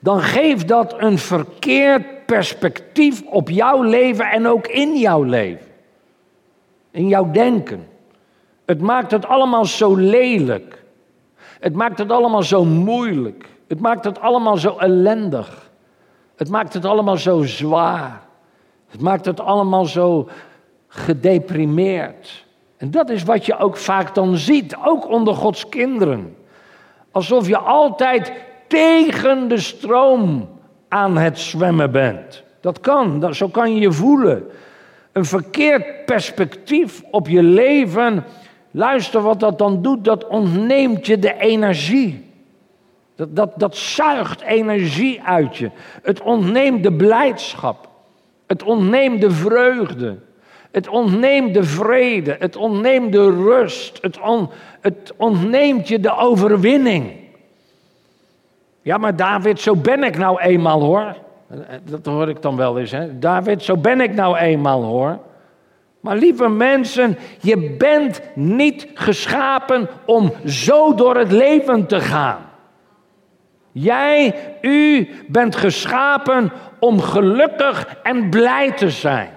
dan 0.00 0.20
geeft 0.20 0.68
dat 0.68 0.94
een 0.98 1.18
verkeerd 1.18 2.26
perspectief 2.26 3.22
op 3.22 3.50
jouw 3.50 3.82
leven 3.82 4.30
en 4.30 4.46
ook 4.46 4.66
in 4.66 4.96
jouw 4.96 5.22
leven. 5.22 5.66
In 6.90 7.08
jouw 7.08 7.30
denken. 7.30 7.88
Het 8.64 8.80
maakt 8.80 9.10
het 9.10 9.26
allemaal 9.26 9.64
zo 9.64 9.94
lelijk. 9.94 10.84
Het 11.60 11.74
maakt 11.74 11.98
het 11.98 12.10
allemaal 12.10 12.42
zo 12.42 12.64
moeilijk. 12.64 13.48
Het 13.68 13.80
maakt 13.80 14.04
het 14.04 14.20
allemaal 14.20 14.56
zo 14.56 14.76
ellendig. 14.78 15.70
Het 16.36 16.48
maakt 16.48 16.74
het 16.74 16.84
allemaal 16.84 17.16
zo 17.16 17.42
zwaar. 17.42 18.22
Het 18.88 19.00
maakt 19.00 19.24
het 19.24 19.40
allemaal 19.40 19.84
zo 19.84 20.28
gedeprimeerd. 20.88 22.46
En 22.76 22.90
dat 22.90 23.10
is 23.10 23.22
wat 23.22 23.46
je 23.46 23.58
ook 23.58 23.76
vaak 23.76 24.14
dan 24.14 24.36
ziet, 24.36 24.76
ook 24.84 25.08
onder 25.08 25.34
Gods 25.34 25.68
kinderen. 25.68 26.36
Alsof 27.10 27.48
je 27.48 27.58
altijd 27.58 28.32
tegen 28.68 29.48
de 29.48 29.58
stroom 29.58 30.48
aan 30.88 31.16
het 31.16 31.38
zwemmen 31.38 31.90
bent. 31.90 32.42
Dat 32.60 32.80
kan, 32.80 33.34
zo 33.34 33.48
kan 33.48 33.74
je 33.74 33.80
je 33.80 33.92
voelen. 33.92 34.46
Een 35.12 35.24
verkeerd 35.24 36.04
perspectief 36.04 37.02
op 37.10 37.28
je 37.28 37.42
leven. 37.42 38.24
Luister 38.70 39.20
wat 39.20 39.40
dat 39.40 39.58
dan 39.58 39.82
doet, 39.82 40.04
dat 40.04 40.26
ontneemt 40.26 41.06
je 41.06 41.18
de 41.18 41.38
energie. 41.38 42.24
Dat, 43.16 43.36
dat, 43.36 43.52
dat 43.56 43.76
zuigt 43.76 44.40
energie 44.40 45.22
uit 45.22 45.56
je. 45.56 45.70
Het 46.02 46.20
ontneemt 46.20 46.82
de 46.82 46.92
blijdschap. 46.92 47.88
Het 48.46 48.62
ontneemt 48.62 49.20
de 49.20 49.30
vreugde. 49.30 50.16
Het 50.70 50.88
ontneemt 50.88 51.54
de 51.54 51.64
vrede. 51.64 52.36
Het 52.38 52.56
ontneemt 52.56 53.12
de 53.12 53.30
rust. 53.30 53.98
Het, 54.02 54.20
on, 54.20 54.50
het 54.80 55.12
ontneemt 55.16 55.88
je 55.88 56.00
de 56.00 56.16
overwinning. 56.16 57.12
Ja, 58.88 58.98
maar 58.98 59.16
David, 59.16 59.60
zo 59.60 59.76
ben 59.76 60.02
ik 60.02 60.18
nou 60.18 60.40
eenmaal 60.40 60.80
hoor. 60.80 61.14
Dat 61.84 62.06
hoor 62.06 62.28
ik 62.28 62.42
dan 62.42 62.56
wel 62.56 62.78
eens. 62.78 62.90
Hè? 62.90 63.18
David, 63.18 63.62
zo 63.62 63.76
ben 63.76 64.00
ik 64.00 64.14
nou 64.14 64.36
eenmaal 64.36 64.82
hoor. 64.82 65.18
Maar 66.00 66.16
lieve 66.16 66.48
mensen, 66.48 67.18
je 67.40 67.76
bent 67.78 68.20
niet 68.34 68.86
geschapen 68.94 69.88
om 70.06 70.32
zo 70.44 70.94
door 70.94 71.16
het 71.16 71.32
leven 71.32 71.86
te 71.86 72.00
gaan. 72.00 72.38
Jij, 73.72 74.34
u 74.60 75.08
bent 75.26 75.56
geschapen 75.56 76.52
om 76.78 77.00
gelukkig 77.00 77.96
en 78.02 78.30
blij 78.30 78.72
te 78.72 78.90
zijn. 78.90 79.30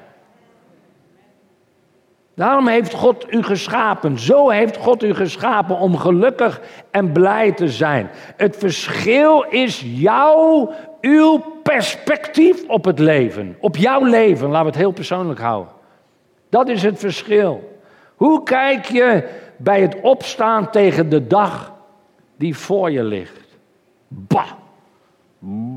Daarom 2.41 2.67
heeft 2.67 2.93
God 2.93 3.34
u 3.34 3.43
geschapen. 3.43 4.19
Zo 4.19 4.49
heeft 4.49 4.77
God 4.77 5.04
u 5.04 5.13
geschapen 5.13 5.77
om 5.77 5.97
gelukkig 5.97 6.62
en 6.91 7.12
blij 7.12 7.51
te 7.51 7.69
zijn. 7.69 8.10
Het 8.38 8.58
verschil 8.58 9.41
is 9.41 9.84
jouw, 9.86 10.71
uw 11.01 11.43
perspectief 11.63 12.67
op 12.67 12.86
het 12.86 12.99
leven. 12.99 13.58
Op 13.60 13.77
jouw 13.77 14.04
leven, 14.04 14.47
laten 14.47 14.62
we 14.62 14.71
het 14.71 14.80
heel 14.80 14.91
persoonlijk 14.91 15.39
houden. 15.39 15.73
Dat 16.49 16.67
is 16.69 16.84
het 16.84 16.99
verschil. 16.99 17.80
Hoe 18.15 18.43
kijk 18.43 18.86
je 18.86 19.30
bij 19.58 19.82
het 19.82 20.01
opstaan 20.01 20.69
tegen 20.69 21.10
de 21.10 21.27
dag 21.27 21.73
die 22.38 22.58
voor 22.58 22.91
je 22.91 23.04
ligt? 23.04 23.58
Bah, 24.08 24.51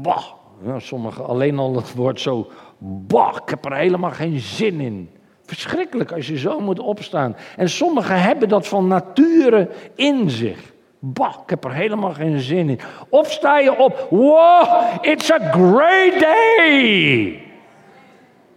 bah, 0.02 0.24
Nou, 0.58 0.80
sommigen 0.80 1.26
alleen 1.26 1.58
al 1.58 1.76
het 1.76 1.94
woord 1.94 2.20
zo, 2.20 2.50
bah, 2.78 3.36
ik 3.42 3.48
heb 3.48 3.64
er 3.64 3.74
helemaal 3.76 4.10
geen 4.10 4.38
zin 4.38 4.80
in. 4.80 5.10
Verschrikkelijk 5.46 6.12
als 6.12 6.26
je 6.26 6.38
zo 6.38 6.60
moet 6.60 6.78
opstaan. 6.78 7.36
En 7.56 7.68
sommigen 7.68 8.20
hebben 8.20 8.48
dat 8.48 8.68
van 8.68 8.86
nature 8.86 9.68
in 9.94 10.30
zich. 10.30 10.72
Bah, 10.98 11.34
ik 11.42 11.50
heb 11.50 11.64
er 11.64 11.72
helemaal 11.72 12.12
geen 12.12 12.40
zin 12.40 12.68
in. 12.68 12.80
Of 13.08 13.32
sta 13.32 13.58
je 13.58 13.78
op, 13.78 14.06
wow, 14.10 14.82
it's 15.00 15.30
a 15.30 15.38
great 15.38 16.20
day. 16.20 17.42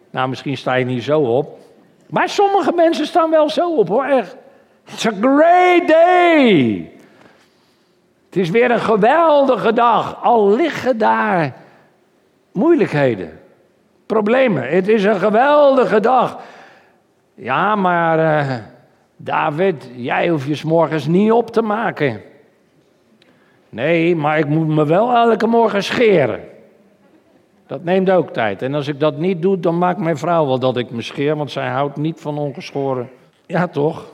Nou, 0.09 0.29
misschien 0.29 0.57
sta 0.57 0.73
je 0.73 0.85
niet 0.85 1.03
zo 1.03 1.19
op. 1.19 1.59
Maar 2.09 2.29
sommige 2.29 2.71
mensen 2.71 3.05
staan 3.05 3.29
wel 3.29 3.49
zo 3.49 3.75
op 3.75 3.87
hoor, 3.87 4.05
echt. 4.05 4.35
It's 4.85 5.05
a 5.05 5.11
great 5.21 5.87
day. 5.87 6.91
Het 8.25 8.35
is 8.35 8.49
weer 8.49 8.71
een 8.71 8.79
geweldige 8.79 9.73
dag. 9.73 10.23
Al 10.23 10.49
liggen 10.55 10.97
daar 10.97 11.53
moeilijkheden, 12.51 13.39
problemen. 14.05 14.69
Het 14.69 14.87
is 14.87 15.03
een 15.03 15.19
geweldige 15.19 15.99
dag. 15.99 16.39
Ja, 17.39 17.75
maar 17.75 18.19
uh, 18.19 18.55
David, 19.17 19.89
jij 19.95 20.29
hoeft 20.29 20.47
je 20.47 20.55
s 20.55 20.63
morgens 20.63 21.07
niet 21.07 21.31
op 21.31 21.51
te 21.51 21.61
maken. 21.61 22.21
Nee, 23.69 24.15
maar 24.15 24.39
ik 24.39 24.47
moet 24.47 24.67
me 24.67 24.85
wel 24.85 25.15
elke 25.15 25.47
morgen 25.47 25.83
scheren. 25.83 26.39
Dat 27.67 27.83
neemt 27.83 28.09
ook 28.09 28.33
tijd. 28.33 28.61
En 28.61 28.73
als 28.73 28.87
ik 28.87 28.99
dat 28.99 29.17
niet 29.17 29.41
doe, 29.41 29.59
dan 29.59 29.77
maakt 29.77 29.99
mijn 29.99 30.17
vrouw 30.17 30.45
wel 30.45 30.59
dat 30.59 30.77
ik 30.77 30.91
me 30.91 31.01
scheer, 31.01 31.35
want 31.35 31.51
zij 31.51 31.67
houdt 31.67 31.97
niet 31.97 32.19
van 32.19 32.37
ongeschoren. 32.37 33.09
Ja, 33.45 33.67
toch? 33.67 34.11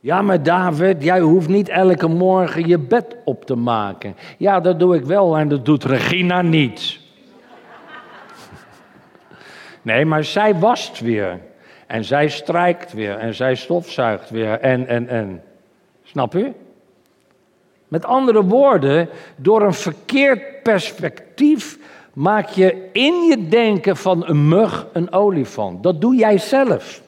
Ja, 0.00 0.22
maar 0.22 0.42
David, 0.42 1.02
jij 1.02 1.20
hoeft 1.20 1.48
niet 1.48 1.68
elke 1.68 2.08
morgen 2.08 2.68
je 2.68 2.78
bed 2.78 3.16
op 3.24 3.44
te 3.44 3.56
maken. 3.56 4.16
Ja, 4.38 4.60
dat 4.60 4.78
doe 4.78 4.96
ik 4.96 5.04
wel 5.04 5.38
en 5.38 5.48
dat 5.48 5.64
doet 5.64 5.84
Regina 5.84 6.42
niet. 6.42 7.00
Nee, 9.82 10.04
maar 10.04 10.24
zij 10.24 10.54
wast 10.54 11.00
weer. 11.00 11.40
En 11.86 12.04
zij 12.04 12.28
strijkt 12.28 12.92
weer. 12.92 13.18
En 13.18 13.34
zij 13.34 13.54
stofzuigt 13.54 14.30
weer. 14.30 14.60
En, 14.60 14.86
en, 14.86 15.08
en. 15.08 15.42
Snap 16.02 16.34
u? 16.34 16.52
Met 17.88 18.04
andere 18.04 18.44
woorden, 18.44 19.08
door 19.36 19.62
een 19.62 19.74
verkeerd 19.74 20.62
perspectief 20.62 21.78
maak 22.12 22.48
je 22.48 22.88
in 22.92 23.22
je 23.22 23.48
denken 23.48 23.96
van 23.96 24.28
een 24.28 24.48
mug 24.48 24.86
een 24.92 25.12
olifant. 25.12 25.82
Dat 25.82 26.00
doe 26.00 26.14
jij 26.14 26.38
zelf. 26.38 27.02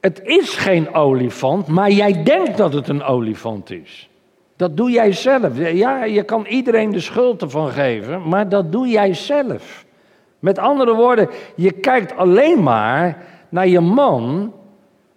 Het 0.00 0.20
is 0.22 0.54
geen 0.54 0.94
olifant, 0.94 1.66
maar 1.66 1.90
jij 1.90 2.22
denkt 2.22 2.56
dat 2.56 2.72
het 2.72 2.88
een 2.88 3.02
olifant 3.02 3.70
is. 3.70 4.08
Dat 4.56 4.76
doe 4.76 4.90
jij 4.90 5.12
zelf. 5.12 5.58
Ja, 5.58 6.04
je 6.04 6.22
kan 6.22 6.46
iedereen 6.46 6.90
de 6.90 7.00
schuld 7.00 7.42
ervan 7.42 7.70
geven, 7.70 8.28
maar 8.28 8.48
dat 8.48 8.72
doe 8.72 8.88
jij 8.88 9.14
zelf. 9.14 9.84
Met 10.38 10.58
andere 10.58 10.94
woorden, 10.94 11.28
je 11.54 11.72
kijkt 11.72 12.16
alleen 12.16 12.62
maar 12.62 13.22
naar 13.48 13.68
je 13.68 13.80
man. 13.80 14.52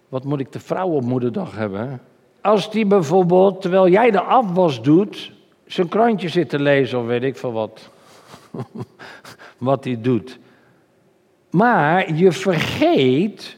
Wat 0.08 0.24
moet 0.24 0.40
ik 0.40 0.52
de 0.52 0.60
vrouw 0.60 0.88
op 0.88 1.02
moederdag 1.02 1.56
hebben? 1.56 2.00
Als 2.40 2.70
die 2.70 2.86
bijvoorbeeld, 2.86 3.60
terwijl 3.60 3.88
jij 3.88 4.10
de 4.10 4.20
afwas 4.20 4.82
doet, 4.82 5.32
zijn 5.66 5.88
krantje 5.88 6.28
zit 6.28 6.48
te 6.48 6.60
lezen 6.60 6.98
of 6.98 7.06
weet 7.06 7.22
ik 7.22 7.36
veel 7.36 7.52
wat. 7.52 7.90
wat 9.58 9.84
hij 9.84 10.00
doet. 10.00 10.38
Maar 11.50 12.14
je 12.14 12.32
vergeet 12.32 13.56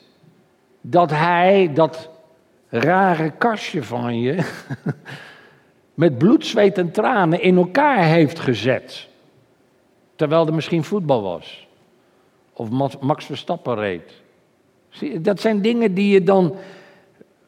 dat 0.80 1.10
hij 1.10 1.70
dat 1.74 2.10
rare 2.68 3.30
kastje 3.30 3.82
van 3.82 4.20
je 4.20 4.50
met 5.94 6.18
bloed, 6.18 6.46
zweet 6.46 6.78
en 6.78 6.90
tranen 6.90 7.42
in 7.42 7.56
elkaar 7.56 8.04
heeft 8.04 8.38
gezet. 8.38 9.08
Terwijl 10.16 10.46
er 10.46 10.54
misschien 10.54 10.84
voetbal 10.84 11.22
was. 11.22 11.66
Of 12.52 12.70
Max 13.00 13.24
Verstappen 13.24 13.74
reed. 13.74 14.22
Dat 15.18 15.40
zijn 15.40 15.62
dingen 15.62 15.94
die 15.94 16.12
je 16.12 16.22
dan 16.22 16.54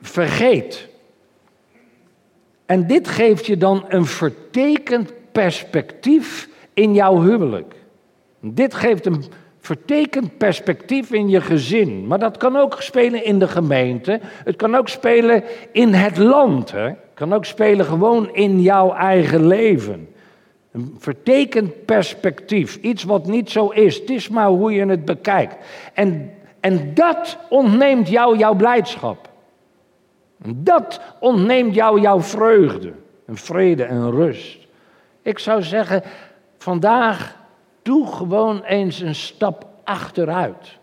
vergeet. 0.00 0.88
En 2.66 2.86
dit 2.86 3.08
geeft 3.08 3.46
je 3.46 3.56
dan 3.56 3.84
een 3.88 4.06
vertekend 4.06 5.12
perspectief 5.32 6.48
in 6.74 6.94
jouw 6.94 7.22
huwelijk. 7.22 7.74
Dit 8.40 8.74
geeft 8.74 9.06
een 9.06 9.24
vertekend 9.58 10.36
perspectief 10.38 11.12
in 11.12 11.28
je 11.28 11.40
gezin. 11.40 12.06
Maar 12.06 12.18
dat 12.18 12.36
kan 12.36 12.56
ook 12.56 12.82
spelen 12.82 13.24
in 13.24 13.38
de 13.38 13.48
gemeente. 13.48 14.20
Het 14.44 14.56
kan 14.56 14.74
ook 14.74 14.88
spelen 14.88 15.44
in 15.72 15.92
het 15.92 16.16
land. 16.16 16.70
Hè? 16.70 16.84
Het 16.86 17.14
kan 17.14 17.32
ook 17.32 17.44
spelen 17.44 17.86
gewoon 17.86 18.34
in 18.34 18.62
jouw 18.62 18.92
eigen 18.92 19.46
leven. 19.46 20.08
Een 20.72 20.94
vertekend 20.98 21.84
perspectief. 21.84 22.76
Iets 22.76 23.04
wat 23.04 23.26
niet 23.26 23.50
zo 23.50 23.68
is. 23.68 23.98
Het 23.98 24.10
is 24.10 24.28
maar 24.28 24.48
hoe 24.48 24.72
je 24.72 24.86
het 24.86 25.04
bekijkt. 25.04 25.56
En, 25.94 26.30
en 26.66 26.94
dat 26.94 27.38
ontneemt 27.48 28.08
jou 28.08 28.38
jouw 28.38 28.54
blijdschap. 28.54 29.28
Dat 30.46 31.00
ontneemt 31.20 31.74
jou 31.74 32.00
jouw 32.00 32.20
vreugde. 32.20 32.92
En 33.26 33.36
vrede 33.36 33.84
en 33.84 34.10
rust. 34.10 34.66
Ik 35.22 35.38
zou 35.38 35.62
zeggen, 35.62 36.02
vandaag 36.58 37.36
doe 37.82 38.06
gewoon 38.06 38.62
eens 38.62 39.00
een 39.00 39.14
stap 39.14 39.66
achteruit. 39.84 40.78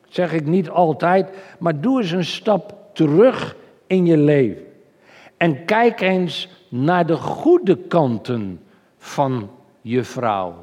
Dat 0.00 0.14
zeg 0.14 0.32
ik 0.32 0.46
niet 0.46 0.70
altijd, 0.70 1.30
maar 1.58 1.80
doe 1.80 2.00
eens 2.00 2.10
een 2.10 2.24
stap 2.24 2.74
terug 2.92 3.56
in 3.86 4.06
je 4.06 4.16
leven. 4.16 4.66
En 5.36 5.64
kijk 5.64 6.00
eens 6.00 6.48
naar 6.68 7.06
de 7.06 7.16
goede 7.16 7.76
kanten 7.76 8.60
van 8.98 9.50
je 9.80 10.04
vrouw. 10.04 10.54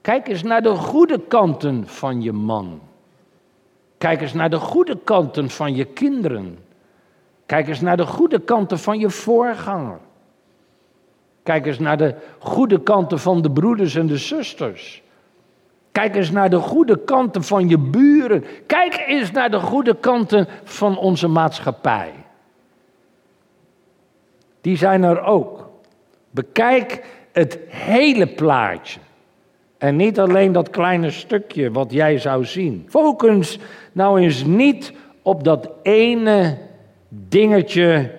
Kijk 0.00 0.28
eens 0.28 0.42
naar 0.42 0.62
de 0.62 0.74
goede 0.74 1.20
kanten 1.28 1.86
van 1.86 2.22
je 2.22 2.32
man. 2.32 2.80
Kijk 3.98 4.20
eens 4.20 4.32
naar 4.32 4.50
de 4.50 4.58
goede 4.58 4.98
kanten 5.04 5.50
van 5.50 5.74
je 5.74 5.84
kinderen. 5.84 6.58
Kijk 7.46 7.68
eens 7.68 7.80
naar 7.80 7.96
de 7.96 8.06
goede 8.06 8.40
kanten 8.40 8.78
van 8.78 8.98
je 8.98 9.10
voorganger. 9.10 9.98
Kijk 11.42 11.66
eens 11.66 11.78
naar 11.78 11.96
de 11.96 12.14
goede 12.38 12.82
kanten 12.82 13.18
van 13.18 13.42
de 13.42 13.50
broeders 13.50 13.94
en 13.94 14.06
de 14.06 14.16
zusters. 14.16 15.02
Kijk 15.92 16.16
eens 16.16 16.30
naar 16.30 16.50
de 16.50 16.58
goede 16.58 17.04
kanten 17.04 17.42
van 17.42 17.68
je 17.68 17.78
buren. 17.78 18.44
Kijk 18.66 19.04
eens 19.06 19.30
naar 19.30 19.50
de 19.50 19.60
goede 19.60 19.96
kanten 19.96 20.46
van 20.64 20.98
onze 20.98 21.28
maatschappij. 21.28 22.12
Die 24.60 24.76
zijn 24.76 25.02
er 25.02 25.22
ook. 25.22 25.70
Bekijk 26.30 27.04
het 27.32 27.58
hele 27.68 28.26
plaatje. 28.26 29.00
En 29.86 29.96
niet 29.96 30.20
alleen 30.20 30.52
dat 30.52 30.70
kleine 30.70 31.10
stukje 31.10 31.70
wat 31.70 31.92
jij 31.92 32.18
zou 32.18 32.44
zien. 32.44 32.86
Focus 32.88 33.58
nou 33.92 34.20
eens 34.20 34.44
niet 34.44 34.92
op 35.22 35.44
dat 35.44 35.70
ene 35.82 36.58
dingetje. 37.08 38.10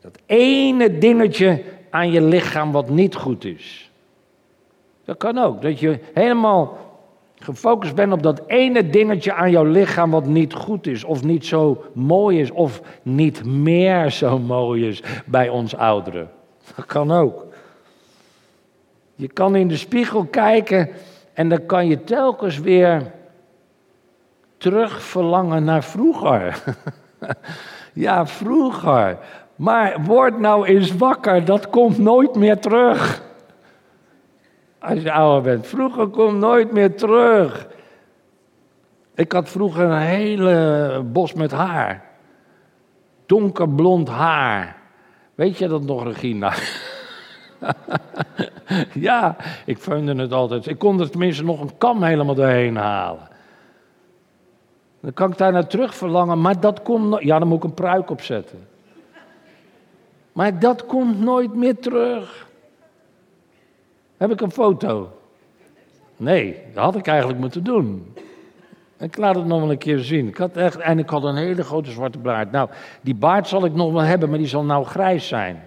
Dat 0.00 0.18
ene 0.26 0.98
dingetje 0.98 1.62
aan 1.90 2.10
je 2.10 2.22
lichaam 2.22 2.72
wat 2.72 2.88
niet 2.88 3.14
goed 3.14 3.44
is. 3.44 3.90
Dat 5.04 5.16
kan 5.16 5.38
ook. 5.38 5.62
Dat 5.62 5.80
je 5.80 5.98
helemaal 6.14 6.78
gefocust 7.38 7.94
bent 7.94 8.12
op 8.12 8.22
dat 8.22 8.42
ene 8.46 8.90
dingetje 8.90 9.32
aan 9.32 9.50
jouw 9.50 9.64
lichaam 9.64 10.10
wat 10.10 10.26
niet 10.26 10.54
goed 10.54 10.86
is, 10.86 11.04
of 11.04 11.24
niet 11.24 11.46
zo 11.46 11.84
mooi 11.92 12.40
is, 12.40 12.50
of 12.50 12.82
niet 13.02 13.44
meer 13.44 14.10
zo 14.10 14.38
mooi 14.38 14.88
is 14.88 15.02
bij 15.26 15.48
ons 15.48 15.76
ouderen. 15.76 16.30
Dat 16.76 16.86
kan 16.86 17.12
ook. 17.12 17.47
Je 19.18 19.28
kan 19.28 19.56
in 19.56 19.68
de 19.68 19.76
spiegel 19.76 20.24
kijken 20.24 20.88
en 21.32 21.48
dan 21.48 21.66
kan 21.66 21.86
je 21.86 22.04
telkens 22.04 22.58
weer 22.58 23.12
terug 24.56 25.02
verlangen 25.02 25.64
naar 25.64 25.84
vroeger. 25.84 26.62
ja, 27.92 28.26
vroeger. 28.26 29.18
Maar 29.56 30.04
word 30.04 30.38
nou 30.38 30.66
eens 30.66 30.96
wakker, 30.96 31.44
dat 31.44 31.70
komt 31.70 31.98
nooit 31.98 32.34
meer 32.34 32.58
terug. 32.58 33.22
Als 34.78 35.02
je 35.02 35.12
ouder 35.12 35.42
bent. 35.42 35.66
Vroeger 35.66 36.06
komt 36.06 36.38
nooit 36.38 36.72
meer 36.72 36.96
terug. 36.96 37.68
Ik 39.14 39.32
had 39.32 39.48
vroeger 39.48 39.84
een 39.84 39.98
hele 39.98 41.02
bos 41.12 41.32
met 41.32 41.50
haar. 41.50 42.04
Donkerblond 43.26 44.08
haar. 44.08 44.76
Weet 45.34 45.58
je 45.58 45.68
dat 45.68 45.82
nog, 45.82 46.04
Regina? 46.04 46.52
ja, 49.08 49.36
ik 49.64 49.78
vond 49.78 50.08
het 50.08 50.32
altijd. 50.32 50.66
Ik 50.66 50.78
kon 50.78 51.00
er 51.00 51.10
tenminste 51.10 51.44
nog 51.44 51.60
een 51.60 51.78
kam 51.78 52.02
helemaal 52.02 52.34
doorheen 52.34 52.76
halen. 52.76 53.28
Dan 55.00 55.12
kan 55.12 55.30
ik 55.30 55.38
daar 55.38 55.52
naar 55.52 55.66
terug 55.66 55.94
verlangen, 55.94 56.40
maar 56.40 56.60
dat 56.60 56.82
komt. 56.82 57.22
Ja, 57.22 57.38
dan 57.38 57.48
moet 57.48 57.56
ik 57.56 57.64
een 57.64 57.74
pruik 57.74 58.10
opzetten. 58.10 58.66
Maar 60.32 60.58
dat 60.58 60.86
komt 60.86 61.20
nooit 61.20 61.54
meer 61.54 61.78
terug. 61.78 62.46
Heb 64.16 64.30
ik 64.30 64.40
een 64.40 64.50
foto? 64.50 65.12
Nee, 66.16 66.62
dat 66.74 66.84
had 66.84 66.96
ik 66.96 67.06
eigenlijk 67.06 67.38
moeten 67.38 67.64
doen. 67.64 68.14
Ik 68.98 69.16
laat 69.16 69.34
het 69.34 69.46
nog 69.46 69.60
wel 69.60 69.70
een 69.70 69.78
keer 69.78 69.98
zien. 69.98 70.28
Ik 70.28 70.36
had 70.36 70.56
echt, 70.56 70.76
en 70.76 70.98
ik 70.98 71.08
had 71.08 71.24
een 71.24 71.36
hele 71.36 71.64
grote 71.64 71.90
zwarte 71.90 72.18
baard. 72.18 72.50
Nou, 72.50 72.68
die 73.00 73.14
baard 73.14 73.48
zal 73.48 73.64
ik 73.64 73.74
nog 73.74 73.92
wel 73.92 74.02
hebben, 74.02 74.28
maar 74.28 74.38
die 74.38 74.46
zal 74.46 74.64
nou 74.64 74.84
grijs 74.84 75.28
zijn. 75.28 75.62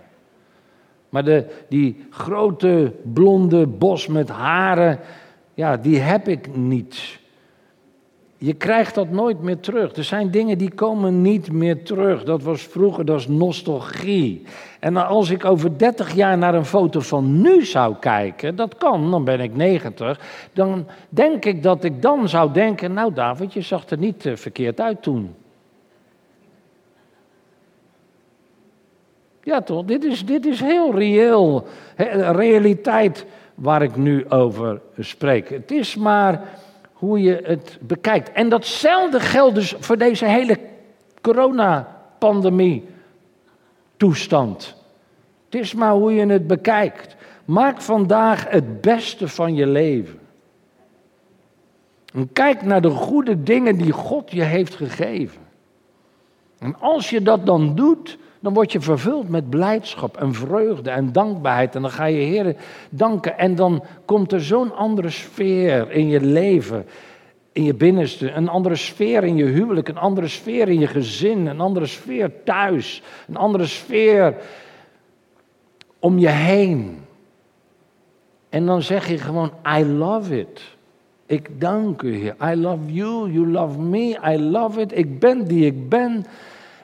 Maar 1.12 1.24
de, 1.24 1.45
die 1.69 2.06
grote 2.10 2.93
blonde 3.13 3.67
bos 3.67 4.08
met 4.08 4.30
haren, 4.30 5.00
ja, 5.54 5.78
die 5.78 6.00
heb 6.00 6.28
ik 6.28 6.56
niet. 6.56 7.19
Je 8.38 8.54
krijgt 8.54 8.95
dat 8.95 9.10
nooit 9.10 9.41
meer 9.41 9.60
terug. 9.60 9.95
Er 9.95 10.04
zijn 10.04 10.32
dingen 10.32 10.58
die 10.58 10.74
komen 10.74 11.21
niet 11.21 11.52
meer 11.52 11.84
terug. 11.84 12.24
Dat 12.24 12.43
was 12.43 12.62
vroeger, 12.62 13.06
dat 13.06 13.19
is 13.19 13.28
nostalgie. 13.28 14.43
En 14.80 14.97
als 14.97 15.30
ik 15.30 15.45
over 15.45 15.78
30 15.78 16.13
jaar 16.13 16.38
naar 16.38 16.56
een 16.56 16.65
foto 16.65 17.00
van 17.00 17.41
nu 17.41 17.65
zou 17.65 17.95
kijken, 18.00 18.56
dat 18.56 18.78
kan, 18.78 19.12
dan 19.12 19.24
ben 19.24 19.39
ik 19.39 19.56
90, 19.56 20.19
dan 20.54 20.88
denk 21.10 21.45
ik 21.45 21.63
dat 21.63 21.84
ik 21.84 22.02
dan 22.02 22.30
zou 22.30 22.52
denken, 22.54 22.93
nou 22.93 23.13
David, 23.13 23.54
je 23.54 23.62
zag 23.62 23.89
er 23.89 23.97
niet 23.97 24.26
eh, 24.26 24.36
verkeerd 24.36 24.82
uit 24.82 25.02
toen. 25.04 25.36
Ja 29.43 29.62
toch, 29.62 29.86
dit 29.86 30.04
is, 30.04 30.25
dit 30.25 30.45
is 30.45 30.60
heel 30.60 30.95
reëel, 30.95 31.67
realiteit 32.32 33.25
waar 33.56 33.82
ik 33.82 33.95
nu 33.95 34.30
over 34.30 34.82
spreek. 34.99 35.49
Het 35.49 35.71
is 35.71 35.95
maar 35.95 36.41
hoe 36.93 37.21
je 37.21 37.41
het 37.43 37.77
bekijkt. 37.82 38.32
En 38.32 38.49
datzelfde 38.49 39.19
geldt 39.19 39.56
dus 39.56 39.75
voor 39.80 39.97
deze 39.97 40.25
hele 40.25 40.58
coronapandemie 41.21 42.86
toestand. 43.97 44.75
Het 45.45 45.62
is 45.62 45.73
maar 45.73 45.93
hoe 45.93 46.13
je 46.13 46.25
het 46.25 46.47
bekijkt. 46.47 47.15
Maak 47.45 47.82
vandaag 47.82 48.49
het 48.49 48.82
beste 48.82 49.27
van 49.27 49.56
je 49.56 49.67
leven. 49.67 50.19
En 52.13 52.34
kijk 52.34 52.62
naar 52.62 52.82
de 52.82 52.89
goede 52.89 53.43
dingen 53.43 53.77
die 53.77 53.91
God 53.91 54.32
je 54.32 54.43
heeft 54.43 54.75
gegeven. 54.75 55.41
En 56.60 56.75
als 56.80 57.10
je 57.10 57.21
dat 57.21 57.45
dan 57.45 57.75
doet, 57.75 58.17
dan 58.41 58.54
word 58.54 58.71
je 58.71 58.82
vervuld 58.82 59.30
met 59.30 59.49
blijdschap 59.49 60.17
en 60.17 60.34
vreugde 60.34 60.89
en 60.89 61.12
dankbaarheid. 61.12 61.75
En 61.75 61.82
dan 61.82 61.91
ga 61.91 62.06
je 62.06 62.21
Heer 62.21 62.56
danken. 62.89 63.38
En 63.38 63.56
dan 63.56 63.84
komt 64.06 64.32
er 64.32 64.41
zo'n 64.41 64.75
andere 64.75 65.10
sfeer 65.10 65.91
in 65.91 66.08
je 66.08 66.21
leven, 66.21 66.86
in 67.51 67.63
je 67.63 67.73
binnenste. 67.73 68.32
Een 68.32 68.49
andere 68.49 68.75
sfeer 68.75 69.23
in 69.23 69.36
je 69.36 69.45
huwelijk, 69.45 69.88
een 69.88 69.97
andere 69.97 70.27
sfeer 70.27 70.69
in 70.69 70.80
je 70.80 70.88
gezin, 70.88 71.45
een 71.45 71.60
andere 71.60 71.86
sfeer 71.86 72.43
thuis, 72.43 73.04
een 73.27 73.38
andere 73.38 73.65
sfeer 73.65 74.36
om 75.99 76.19
je 76.19 76.30
heen. 76.30 76.99
En 78.49 78.65
dan 78.65 78.82
zeg 78.82 79.08
je 79.08 79.17
gewoon, 79.17 79.51
I 79.77 79.86
love 79.86 80.39
it. 80.39 80.62
Ik 81.25 81.62
dank 81.62 82.01
u, 82.01 82.15
Heer. 82.15 82.36
I 82.51 82.56
love 82.56 82.93
you, 82.93 83.32
you 83.32 83.47
love 83.47 83.80
me, 83.80 84.19
I 84.27 84.38
love 84.39 84.82
it. 84.82 84.97
Ik 84.97 85.19
ben 85.19 85.47
die 85.47 85.65
ik 85.65 85.89
ben. 85.89 86.25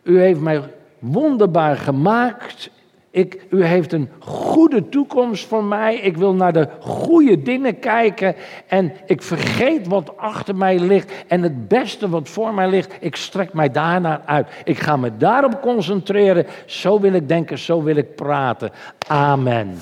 U 0.03 0.19
heeft 0.19 0.39
mij 0.39 0.61
wonderbaar 0.99 1.77
gemaakt. 1.77 2.69
Ik, 3.11 3.45
u 3.49 3.63
heeft 3.63 3.93
een 3.93 4.09
goede 4.19 4.89
toekomst 4.89 5.45
voor 5.45 5.63
mij. 5.63 5.95
Ik 5.95 6.17
wil 6.17 6.33
naar 6.33 6.53
de 6.53 6.67
goede 6.79 7.41
dingen 7.41 7.79
kijken. 7.79 8.35
En 8.67 8.93
ik 9.05 9.21
vergeet 9.21 9.87
wat 9.87 10.17
achter 10.17 10.55
mij 10.55 10.79
ligt. 10.79 11.11
En 11.27 11.43
het 11.43 11.67
beste 11.67 12.09
wat 12.09 12.29
voor 12.29 12.53
mij 12.53 12.69
ligt, 12.69 12.97
ik 12.99 13.15
strek 13.15 13.53
mij 13.53 13.71
daarnaar 13.71 14.21
uit. 14.25 14.47
Ik 14.63 14.79
ga 14.79 14.97
me 14.97 15.17
daarop 15.17 15.61
concentreren. 15.61 16.45
Zo 16.65 16.99
wil 16.99 17.13
ik 17.13 17.27
denken, 17.27 17.57
zo 17.57 17.83
wil 17.83 17.95
ik 17.95 18.15
praten. 18.15 18.71
Amen. 19.07 19.79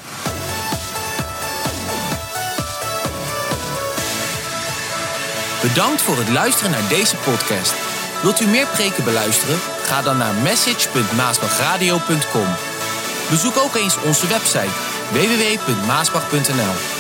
Bedankt 5.62 6.01
voor 6.01 6.17
het 6.17 6.30
luisteren 6.30 6.71
naar 6.71 6.89
deze 6.89 7.15
podcast. 7.15 7.73
Wilt 8.21 8.39
u 8.39 8.45
meer 8.45 8.67
preken 8.67 9.04
beluisteren? 9.04 9.74
Ga 9.86 10.02
dan 10.02 10.17
naar 10.17 10.34
message.maasbachradio.com. 10.34 12.48
Bezoek 13.30 13.58
ook 13.58 13.76
eens 13.76 13.98
onze 14.02 14.28
website 14.28 14.71
www.maasbach.nl 15.12 16.94